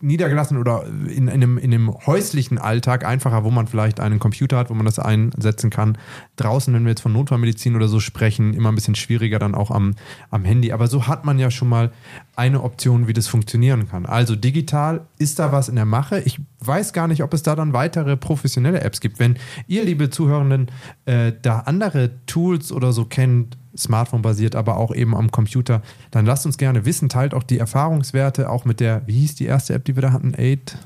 [0.00, 4.56] niedergelassen oder in, in, einem, in einem häuslichen Alltag einfacher, wo man vielleicht einen Computer
[4.56, 5.98] hat, wo man das einsetzen kann.
[6.36, 9.70] Draußen, wenn wir jetzt von Notfallmedizin oder so sprechen, immer ein bisschen schwieriger dann auch
[9.70, 9.94] am,
[10.30, 10.72] am Handy.
[10.72, 11.92] Aber so hat man ja schon mal
[12.34, 14.06] eine Option, wie das funktionieren kann.
[14.06, 16.20] Also digital ist da was in der Mache.
[16.20, 19.18] Ich weiß gar nicht, ob es da dann weitere professionelle Apps gibt.
[19.18, 20.70] Wenn ihr, liebe Zuhörenden,
[21.04, 26.46] äh, da andere Tools oder so kennt, Smartphone-basiert, aber auch eben am Computer, dann lasst
[26.46, 27.08] uns gerne wissen.
[27.08, 30.12] Teilt auch die Erfahrungswerte, auch mit der, wie hieß die erste App, die wir da
[30.12, 30.34] hatten?
[30.36, 30.76] Aid?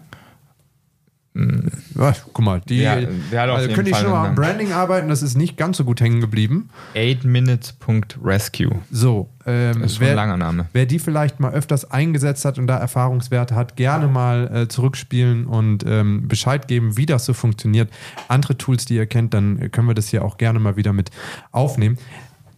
[1.34, 5.34] Ja, guck mal, die, Ja, also können die schon mal am Branding arbeiten, das ist
[5.34, 6.68] nicht ganz so gut hängen geblieben.
[6.94, 8.70] 8minutes.rescue.
[8.90, 10.66] So, ähm, Das ist schon ein langer Name.
[10.74, 15.46] Wer die vielleicht mal öfters eingesetzt hat und da Erfahrungswerte hat, gerne mal äh, zurückspielen
[15.46, 17.90] und ähm, Bescheid geben, wie das so funktioniert.
[18.28, 21.10] Andere Tools, die ihr kennt, dann können wir das hier auch gerne mal wieder mit
[21.50, 21.96] aufnehmen.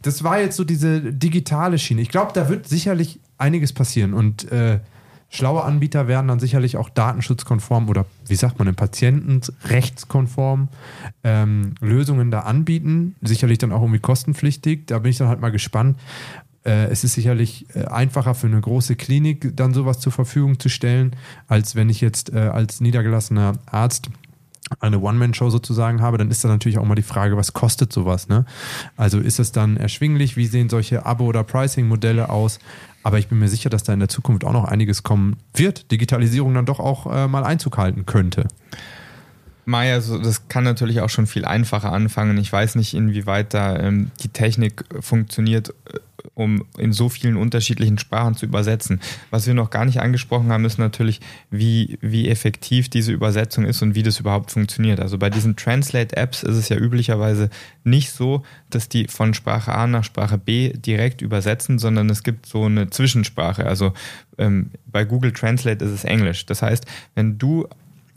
[0.05, 2.02] Das war jetzt so diese digitale Schiene.
[2.02, 4.80] Ich glaube, da wird sicherlich einiges passieren und äh,
[5.30, 10.68] schlaue Anbieter werden dann sicherlich auch datenschutzkonform oder wie sagt man, patientenrechtskonform
[11.24, 13.16] ähm, Lösungen da anbieten.
[13.22, 14.86] Sicherlich dann auch irgendwie kostenpflichtig.
[14.88, 15.98] Da bin ich dann halt mal gespannt.
[16.66, 20.68] Äh, es ist sicherlich äh, einfacher für eine große Klinik dann sowas zur Verfügung zu
[20.68, 21.16] stellen,
[21.48, 24.11] als wenn ich jetzt äh, als niedergelassener Arzt
[24.80, 28.28] eine One-Man-Show sozusagen habe, dann ist da natürlich auch mal die Frage, was kostet sowas,
[28.28, 28.44] ne?
[28.96, 30.36] Also ist es dann erschwinglich?
[30.36, 32.58] Wie sehen solche Abo- oder Pricing-Modelle aus?
[33.02, 35.90] Aber ich bin mir sicher, dass da in der Zukunft auch noch einiges kommen wird.
[35.90, 38.48] Digitalisierung dann doch auch äh, mal Einzug halten könnte.
[39.66, 42.36] Maya, so, das kann natürlich auch schon viel einfacher anfangen.
[42.38, 45.98] Ich weiß nicht, inwieweit da ähm, die Technik funktioniert, äh,
[46.34, 49.00] um in so vielen unterschiedlichen Sprachen zu übersetzen.
[49.30, 51.20] Was wir noch gar nicht angesprochen haben, ist natürlich,
[51.50, 55.00] wie, wie effektiv diese Übersetzung ist und wie das überhaupt funktioniert.
[55.00, 57.50] Also bei diesen Translate-Apps ist es ja üblicherweise
[57.84, 62.46] nicht so, dass die von Sprache A nach Sprache B direkt übersetzen, sondern es gibt
[62.46, 63.66] so eine Zwischensprache.
[63.66, 63.92] Also
[64.38, 66.46] ähm, bei Google Translate ist es Englisch.
[66.46, 67.68] Das heißt, wenn du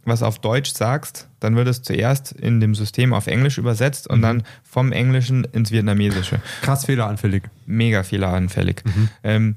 [0.07, 4.21] was auf Deutsch sagst, dann wird es zuerst in dem System auf Englisch übersetzt und
[4.21, 6.41] dann vom Englischen ins Vietnamesische.
[6.61, 7.43] Krass fehleranfällig.
[7.65, 8.83] Mega fehleranfällig.
[9.23, 9.55] Ähm,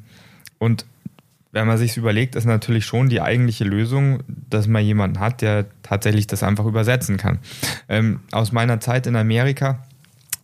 [0.59, 0.85] und
[1.53, 5.67] wenn man sich überlegt, ist natürlich schon die eigentliche Lösung, dass man jemanden hat, der
[5.83, 7.39] tatsächlich das einfach übersetzen kann.
[7.89, 9.83] Ähm, aus meiner Zeit in Amerika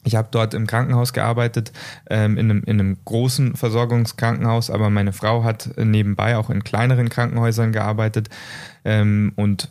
[0.06, 1.72] Ich habe dort im Krankenhaus gearbeitet,
[2.08, 7.08] ähm, in, einem, in einem großen Versorgungskrankenhaus, aber meine Frau hat nebenbei auch in kleineren
[7.08, 8.28] Krankenhäusern gearbeitet.
[8.84, 9.68] Ähm, und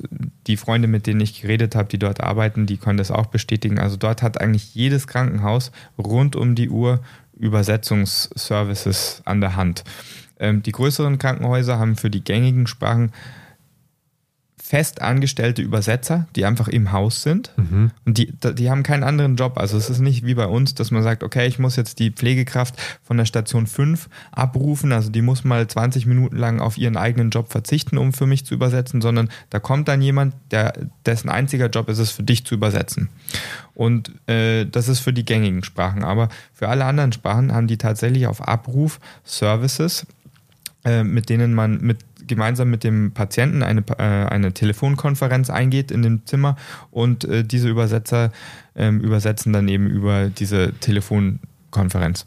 [0.47, 3.79] die Freunde, mit denen ich geredet habe, die dort arbeiten, die können das auch bestätigen.
[3.79, 6.99] Also dort hat eigentlich jedes Krankenhaus rund um die Uhr
[7.37, 9.85] Übersetzungsservices an der Hand.
[10.37, 13.13] Ähm, die größeren Krankenhäuser haben für die gängigen Sprachen
[14.75, 17.53] fest angestellte Übersetzer, die einfach im Haus sind.
[17.55, 17.91] Mhm.
[18.03, 19.57] Und die, die haben keinen anderen Job.
[19.57, 22.11] Also es ist nicht wie bei uns, dass man sagt, okay, ich muss jetzt die
[22.11, 24.91] Pflegekraft von der Station 5 abrufen.
[24.91, 28.45] Also die muss mal 20 Minuten lang auf ihren eigenen Job verzichten, um für mich
[28.45, 30.73] zu übersetzen, sondern da kommt dann jemand, der,
[31.05, 33.07] dessen einziger Job ist es, für dich zu übersetzen.
[33.75, 36.03] Und äh, das ist für die gängigen Sprachen.
[36.03, 40.05] Aber für alle anderen Sprachen haben die tatsächlich auf Abruf Services,
[40.83, 46.01] äh, mit denen man mit gemeinsam mit dem Patienten eine, äh, eine Telefonkonferenz eingeht in
[46.01, 46.55] dem Zimmer
[46.91, 48.31] und äh, diese Übersetzer
[48.75, 52.25] ähm, übersetzen dann eben über diese Telefonkonferenz.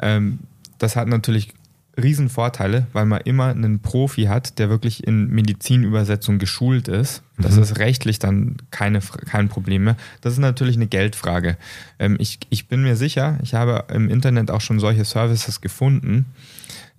[0.00, 0.40] Ähm,
[0.78, 1.52] das hat natürlich
[2.00, 7.22] Riesenvorteile, weil man immer einen Profi hat, der wirklich in Medizinübersetzung geschult ist.
[7.38, 7.62] Das Mhm.
[7.62, 9.96] ist rechtlich dann keine, kein Problem mehr.
[10.20, 11.56] Das ist natürlich eine Geldfrage.
[11.98, 16.26] Ähm, ich, ich bin mir sicher, ich habe im Internet auch schon solche Services gefunden.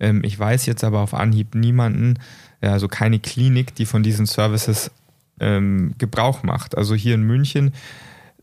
[0.00, 2.18] Ähm, ich weiß jetzt aber auf Anhieb niemanden,
[2.60, 4.90] also keine Klinik, die von diesen Services
[5.38, 6.76] ähm, Gebrauch macht.
[6.76, 7.72] Also hier in München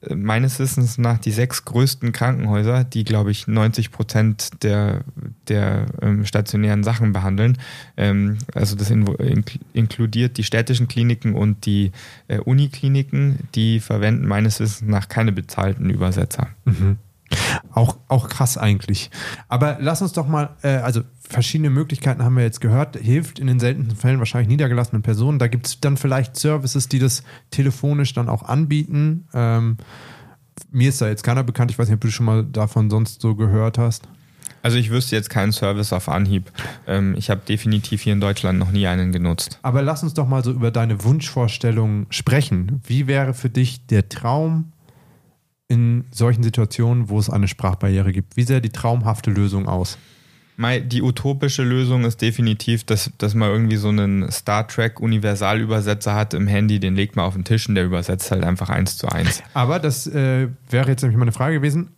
[0.01, 5.01] äh, meines Wissens nach die sechs größten Krankenhäuser, die, glaube ich, 90 Prozent der,
[5.47, 7.59] der ähm, stationären Sachen behandeln.
[7.95, 11.91] Ähm, also das in, inkl- inkludiert die städtischen Kliniken und die
[12.27, 16.47] äh, Unikliniken, die verwenden meines Wissens nach keine bezahlten Übersetzer.
[17.71, 19.11] Auch, auch krass eigentlich.
[19.49, 23.47] Aber lass uns doch mal, äh, also verschiedene Möglichkeiten haben wir jetzt gehört, hilft in
[23.47, 25.39] den seltensten Fällen wahrscheinlich niedergelassenen Personen.
[25.39, 29.27] Da gibt es dann vielleicht Services, die das telefonisch dann auch anbieten.
[29.33, 29.77] Ähm,
[30.71, 33.21] mir ist da jetzt keiner bekannt, ich weiß nicht, ob du schon mal davon sonst
[33.21, 34.07] so gehört hast.
[34.63, 36.51] Also ich wüsste jetzt keinen Service auf Anhieb.
[36.87, 39.59] Ähm, ich habe definitiv hier in Deutschland noch nie einen genutzt.
[39.61, 42.81] Aber lass uns doch mal so über deine Wunschvorstellung sprechen.
[42.85, 44.71] Wie wäre für dich der Traum
[45.67, 48.35] in solchen Situationen, wo es eine Sprachbarriere gibt?
[48.35, 49.97] Wie sähe die traumhafte Lösung aus?
[50.59, 56.33] Die utopische Lösung ist definitiv, dass, dass man irgendwie so einen Star Trek Universalübersetzer hat
[56.33, 59.07] im Handy, den legt man auf den Tisch und der übersetzt halt einfach eins zu
[59.07, 59.43] eins.
[59.53, 61.91] Aber das äh, wäre jetzt nämlich meine Frage gewesen.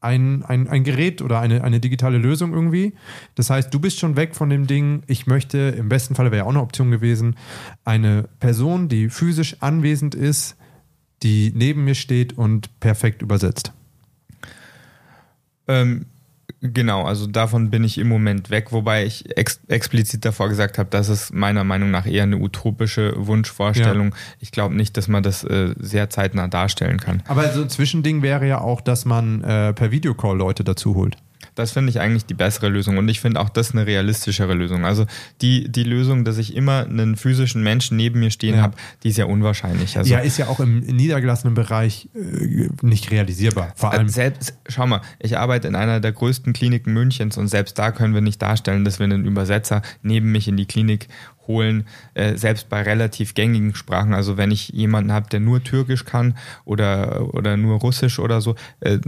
[0.00, 2.94] Ein, ein, ein Gerät oder eine, eine digitale Lösung irgendwie.
[3.36, 6.38] Das heißt, du bist schon weg von dem Ding, ich möchte, im besten Falle wäre
[6.38, 7.36] ja auch eine Option gewesen,
[7.84, 10.56] eine Person, die physisch anwesend ist,
[11.22, 13.72] die neben mir steht und perfekt übersetzt.
[15.68, 16.06] Ähm,
[16.62, 20.88] genau, also davon bin ich im Moment weg, wobei ich ex explizit davor gesagt habe,
[20.90, 24.14] das ist meiner Meinung nach eher eine utopische Wunschvorstellung.
[24.40, 27.22] Ich glaube nicht, dass man das äh, sehr zeitnah darstellen kann.
[27.26, 31.16] Aber so ein Zwischending wäre ja auch, dass man äh, per Videocall Leute dazu holt.
[31.54, 34.84] Das finde ich eigentlich die bessere Lösung und ich finde auch das eine realistischere Lösung.
[34.84, 35.06] Also
[35.40, 38.62] die, die Lösung, dass ich immer einen physischen Menschen neben mir stehen Ja.
[38.62, 39.98] habe, die ist ja unwahrscheinlich.
[39.98, 43.72] Also ja, ist ja auch im niedergelassenen Bereich äh, nicht realisierbar.
[43.76, 44.06] Vor allem.
[44.06, 47.92] Äh, selbst, schau mal, ich arbeite in einer der größten Kliniken Münchens und selbst da
[47.92, 51.08] können wir nicht darstellen, dass wir einen Übersetzer neben mich in die Klinik
[51.46, 54.14] holen, äh, selbst bei relativ gängigen Sprachen.
[54.14, 58.54] Also wenn ich jemanden habe, der nur Türkisch kann oder, oder nur Russisch oder so,
[58.80, 58.98] äh,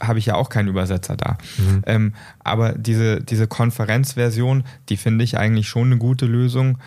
[0.00, 1.38] habe ich ja auch keinen Übersetzer da.
[1.86, 6.78] Ähm, aber diese, diese Konferenzversion, die finde ich eigentlich schon eine gute Lösung.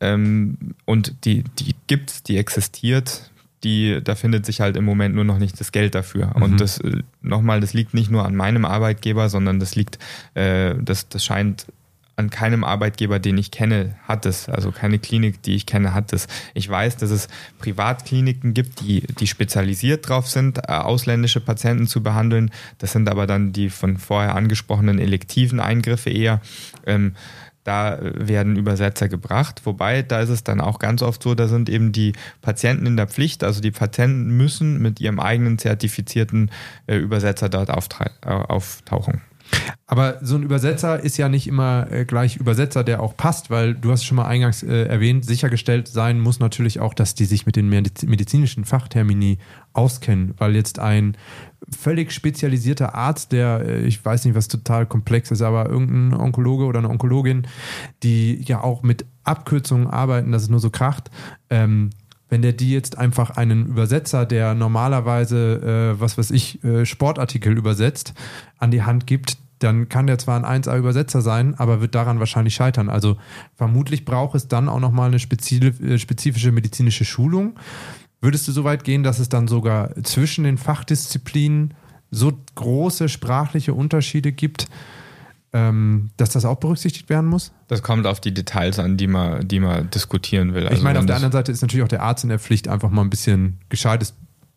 [0.00, 3.30] Ähm, und die, die gibt's, die existiert.
[3.62, 6.36] Die, da findet sich halt im Moment nur noch nicht das Geld dafür.
[6.36, 9.98] Und das äh, nochmal, das liegt nicht nur an meinem Arbeitgeber, sondern das liegt,
[10.34, 11.66] äh, das, das scheint
[12.16, 14.48] an keinem Arbeitgeber, den ich kenne, hat es.
[14.48, 16.26] Also keine Klinik, die ich kenne, hat es.
[16.54, 22.02] Ich weiß, dass es Privatkliniken gibt, die, die spezialisiert drauf sind, äh, ausländische Patienten zu
[22.02, 22.50] behandeln.
[22.78, 26.40] Das sind aber dann die von vorher angesprochenen elektiven Eingriffe eher.
[26.86, 27.14] Ähm,
[27.64, 31.70] da werden Übersetzer gebracht, wobei da ist es dann auch ganz oft so, da sind
[31.70, 32.12] eben die
[32.42, 36.50] Patienten in der Pflicht, also die Patienten müssen mit ihrem eigenen zertifizierten
[36.86, 39.22] äh, Übersetzer dort äh, auftauchen.
[39.86, 43.74] Aber so ein Übersetzer ist ja nicht immer äh, gleich Übersetzer, der auch passt, weil
[43.74, 47.46] du hast schon mal eingangs äh, erwähnt, sichergestellt sein muss natürlich auch, dass die sich
[47.46, 49.38] mit den mediz- medizinischen Fachtermini
[49.72, 51.16] auskennen, weil jetzt ein
[51.70, 56.64] völlig spezialisierter Arzt, der, äh, ich weiß nicht, was total komplex ist, aber irgendein Onkologe
[56.64, 57.46] oder eine Onkologin,
[58.02, 61.10] die ja auch mit Abkürzungen arbeiten, dass es nur so kracht,
[61.50, 61.90] ähm,
[62.34, 67.56] wenn der die jetzt einfach einen Übersetzer, der normalerweise, äh, was weiß ich, äh, Sportartikel
[67.56, 68.12] übersetzt,
[68.58, 72.56] an die Hand gibt, dann kann der zwar ein 1A-Übersetzer sein, aber wird daran wahrscheinlich
[72.56, 72.88] scheitern.
[72.88, 73.18] Also
[73.54, 77.54] vermutlich braucht es dann auch nochmal eine äh, spezifische medizinische Schulung.
[78.20, 81.74] Würdest du so weit gehen, dass es dann sogar zwischen den Fachdisziplinen
[82.10, 84.66] so große sprachliche Unterschiede gibt,
[85.54, 87.52] ähm, dass das auch berücksichtigt werden muss?
[87.68, 90.64] Das kommt auf die Details an, die man, die man diskutieren will.
[90.64, 92.66] ich Also meine, auf der anderen Seite ist natürlich auch der Arzt in der Pflicht,
[92.66, 94.14] einfach mal ein bisschen gescheites,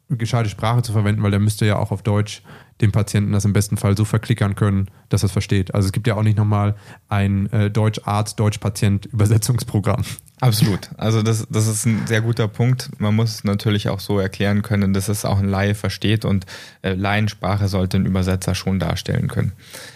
[0.10, 2.42] gescheite Sprache zu verwenden, weil der müsste ja auch auf Deutsch
[2.82, 5.74] dem Patienten das im besten Fall so verklickern können, dass er es versteht.
[5.74, 6.76] Also es gibt ja auch nicht nochmal
[7.10, 10.04] ein äh, Deutsch-Arzt, Deutsch-Patient-Übersetzungsprogramm.
[10.40, 10.90] Absolut.
[10.98, 12.92] Also das, das ist ein sehr guter Punkt.
[13.00, 16.46] Man muss natürlich auch so erklären können, dass es auch ein Laie versteht und
[16.84, 19.54] äh, Laiensprache sollte ein Übersetzer schon darstellen können.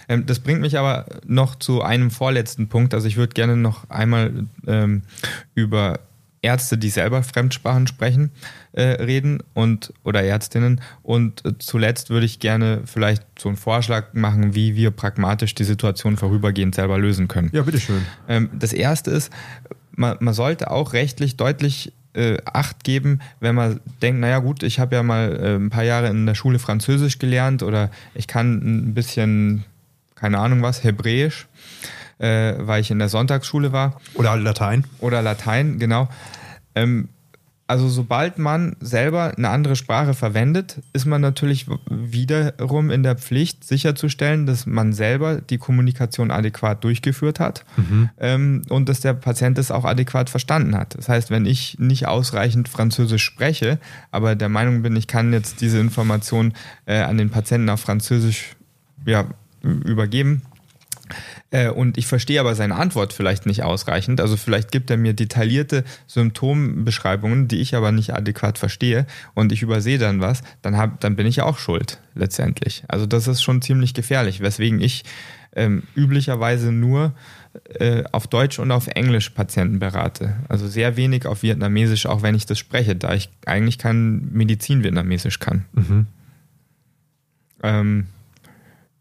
[0.09, 2.95] Ähm, das bringt mich aber noch zu einem vorletzten Punkt.
[2.95, 5.03] Also ich würde gerne noch einmal ähm,
[5.53, 5.99] über
[6.41, 8.31] Ärzte, die selber Fremdsprachen sprechen,
[8.73, 10.81] äh, reden und oder Ärztinnen.
[11.03, 15.63] Und äh, zuletzt würde ich gerne vielleicht so einen Vorschlag machen, wie wir pragmatisch die
[15.63, 17.49] Situation vorübergehend selber lösen können.
[17.53, 18.05] Ja, bitteschön.
[18.27, 19.31] Ähm, das erste ist,
[19.95, 24.79] man, man sollte auch rechtlich deutlich äh, Acht geben, wenn man denkt, naja gut, ich
[24.79, 28.55] habe ja mal äh, ein paar Jahre in der Schule Französisch gelernt oder ich kann
[28.55, 29.63] ein bisschen,
[30.15, 31.47] keine Ahnung was, Hebräisch,
[32.21, 34.85] äh, weil ich in der Sonntagsschule war Oder Latein.
[34.99, 36.07] oder Latein, genau.
[36.75, 37.09] Ähm,
[37.71, 43.63] also sobald man selber eine andere Sprache verwendet, ist man natürlich wiederum in der Pflicht
[43.63, 47.63] sicherzustellen, dass man selber die Kommunikation adäquat durchgeführt hat
[48.19, 50.97] ähm, und dass der Patient es auch adäquat verstanden hat.
[50.97, 53.79] Das heißt, wenn ich nicht ausreichend Französisch spreche,
[54.11, 56.53] aber der Meinung bin, ich kann jetzt diese Information
[56.85, 58.57] äh, an den Patienten auf Französisch
[59.05, 59.27] ja,
[59.63, 60.41] übergeben,
[61.75, 64.21] und ich verstehe aber seine Antwort vielleicht nicht ausreichend.
[64.21, 69.61] Also vielleicht gibt er mir detaillierte Symptombeschreibungen, die ich aber nicht adäquat verstehe und ich
[69.61, 72.83] übersehe dann was, dann, hab, dann bin ich auch schuld letztendlich.
[72.87, 75.03] Also das ist schon ziemlich gefährlich, weswegen ich
[75.53, 77.13] ähm, üblicherweise nur
[77.79, 80.37] äh, auf Deutsch und auf Englisch Patienten berate.
[80.47, 85.39] Also sehr wenig auf Vietnamesisch, auch wenn ich das spreche, da ich eigentlich kein Medizin-Vietnamesisch
[85.39, 85.65] kann.
[87.63, 88.07] Ähm,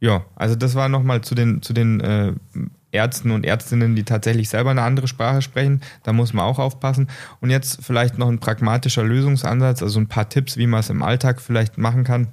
[0.00, 2.32] ja, also das war nochmal zu den, zu den äh,
[2.92, 5.80] Ärzten und Ärztinnen, die tatsächlich selber eine andere Sprache sprechen.
[6.02, 7.08] Da muss man auch aufpassen.
[7.40, 11.02] Und jetzt vielleicht noch ein pragmatischer Lösungsansatz, also ein paar Tipps, wie man es im
[11.02, 12.28] Alltag vielleicht machen kann.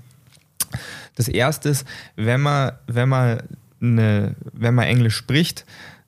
[1.16, 3.44] Das erste ist, wenn man, wenn man,
[3.82, 5.66] eine, wenn man Englisch spricht,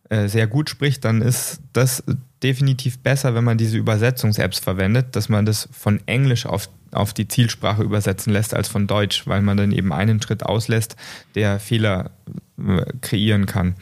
[0.09, 2.03] äh, sehr gut spricht, dann ist das
[2.41, 7.27] definitiv besser, wenn man diese Übersetzungs-Apps verwendet, dass man das von Englisch auf, auf die
[7.27, 10.95] Zielsprache übersetzen lässt als von Deutsch, weil man dann eben einen Schritt auslässt,
[11.35, 12.11] der Fehler
[12.57, 13.75] äh, kreieren kann.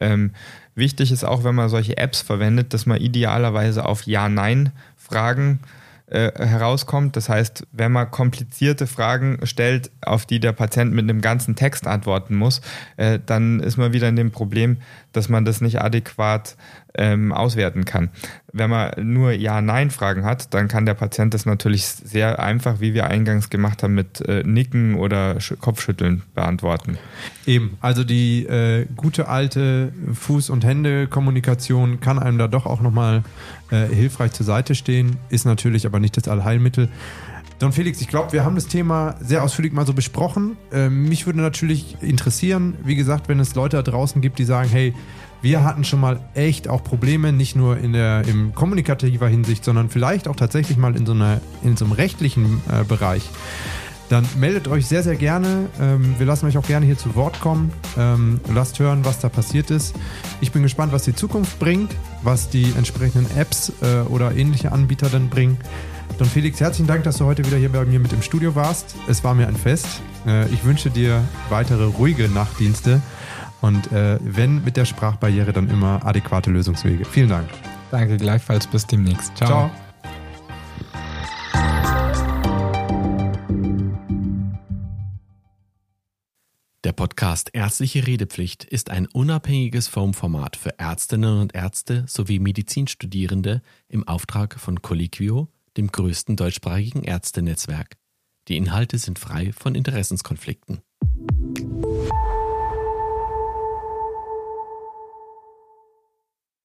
[0.00, 0.32] Ähm,
[0.74, 5.66] wichtig ist auch, wenn man solche Apps verwendet, dass man idealerweise auf Ja-Nein-Fragen äh,
[6.10, 7.16] herauskommt.
[7.16, 11.86] Das heißt, wenn man komplizierte Fragen stellt, auf die der Patient mit einem ganzen Text
[11.86, 12.60] antworten muss,
[12.96, 14.78] äh, dann ist man wieder in dem Problem,
[15.12, 16.56] dass man das nicht adäquat
[16.94, 18.10] ähm, auswerten kann.
[18.52, 23.06] Wenn man nur Ja-Nein-Fragen hat, dann kann der Patient das natürlich sehr einfach, wie wir
[23.06, 26.96] eingangs gemacht haben, mit äh, Nicken oder Sch Kopfschütteln beantworten.
[27.46, 33.22] Eben, also die äh, gute alte Fuß- und Hände-Kommunikation kann einem da doch auch nochmal
[33.70, 36.88] äh, hilfreich zur Seite stehen, ist natürlich aber nicht das Allheilmittel.
[37.58, 40.56] Don Felix, ich glaube, wir haben das Thema sehr ausführlich mal so besprochen.
[40.72, 44.68] Ähm, mich würde natürlich interessieren, wie gesagt, wenn es Leute da draußen gibt, die sagen,
[44.70, 44.94] hey,
[45.40, 49.88] wir hatten schon mal echt auch Probleme, nicht nur in der in kommunikativer Hinsicht, sondern
[49.88, 53.30] vielleicht auch tatsächlich mal in so einer in so einem rechtlichen äh, Bereich
[54.08, 55.68] dann meldet euch sehr, sehr gerne.
[55.80, 57.72] Ähm, wir lassen euch auch gerne hier zu Wort kommen.
[57.96, 59.94] Ähm, lasst hören, was da passiert ist.
[60.40, 65.08] Ich bin gespannt, was die Zukunft bringt, was die entsprechenden Apps äh, oder ähnliche Anbieter
[65.08, 65.58] dann bringen.
[66.18, 68.96] Don Felix, herzlichen Dank, dass du heute wieder hier bei mir mit im Studio warst.
[69.08, 69.86] Es war mir ein Fest.
[70.26, 73.02] Äh, ich wünsche dir weitere ruhige Nachtdienste
[73.60, 77.04] und äh, wenn mit der Sprachbarriere dann immer adäquate Lösungswege.
[77.04, 77.48] Vielen Dank.
[77.90, 79.36] Danke gleichfalls, bis demnächst.
[79.36, 79.70] Ciao.
[86.84, 94.06] Der Podcast Ärztliche Redepflicht ist ein unabhängiges Formformat für Ärztinnen und Ärzte sowie Medizinstudierende im
[94.06, 97.96] Auftrag von Colliquio, dem größten deutschsprachigen Ärztenetzwerk.
[98.48, 100.80] Die Inhalte sind frei von Interessenskonflikten.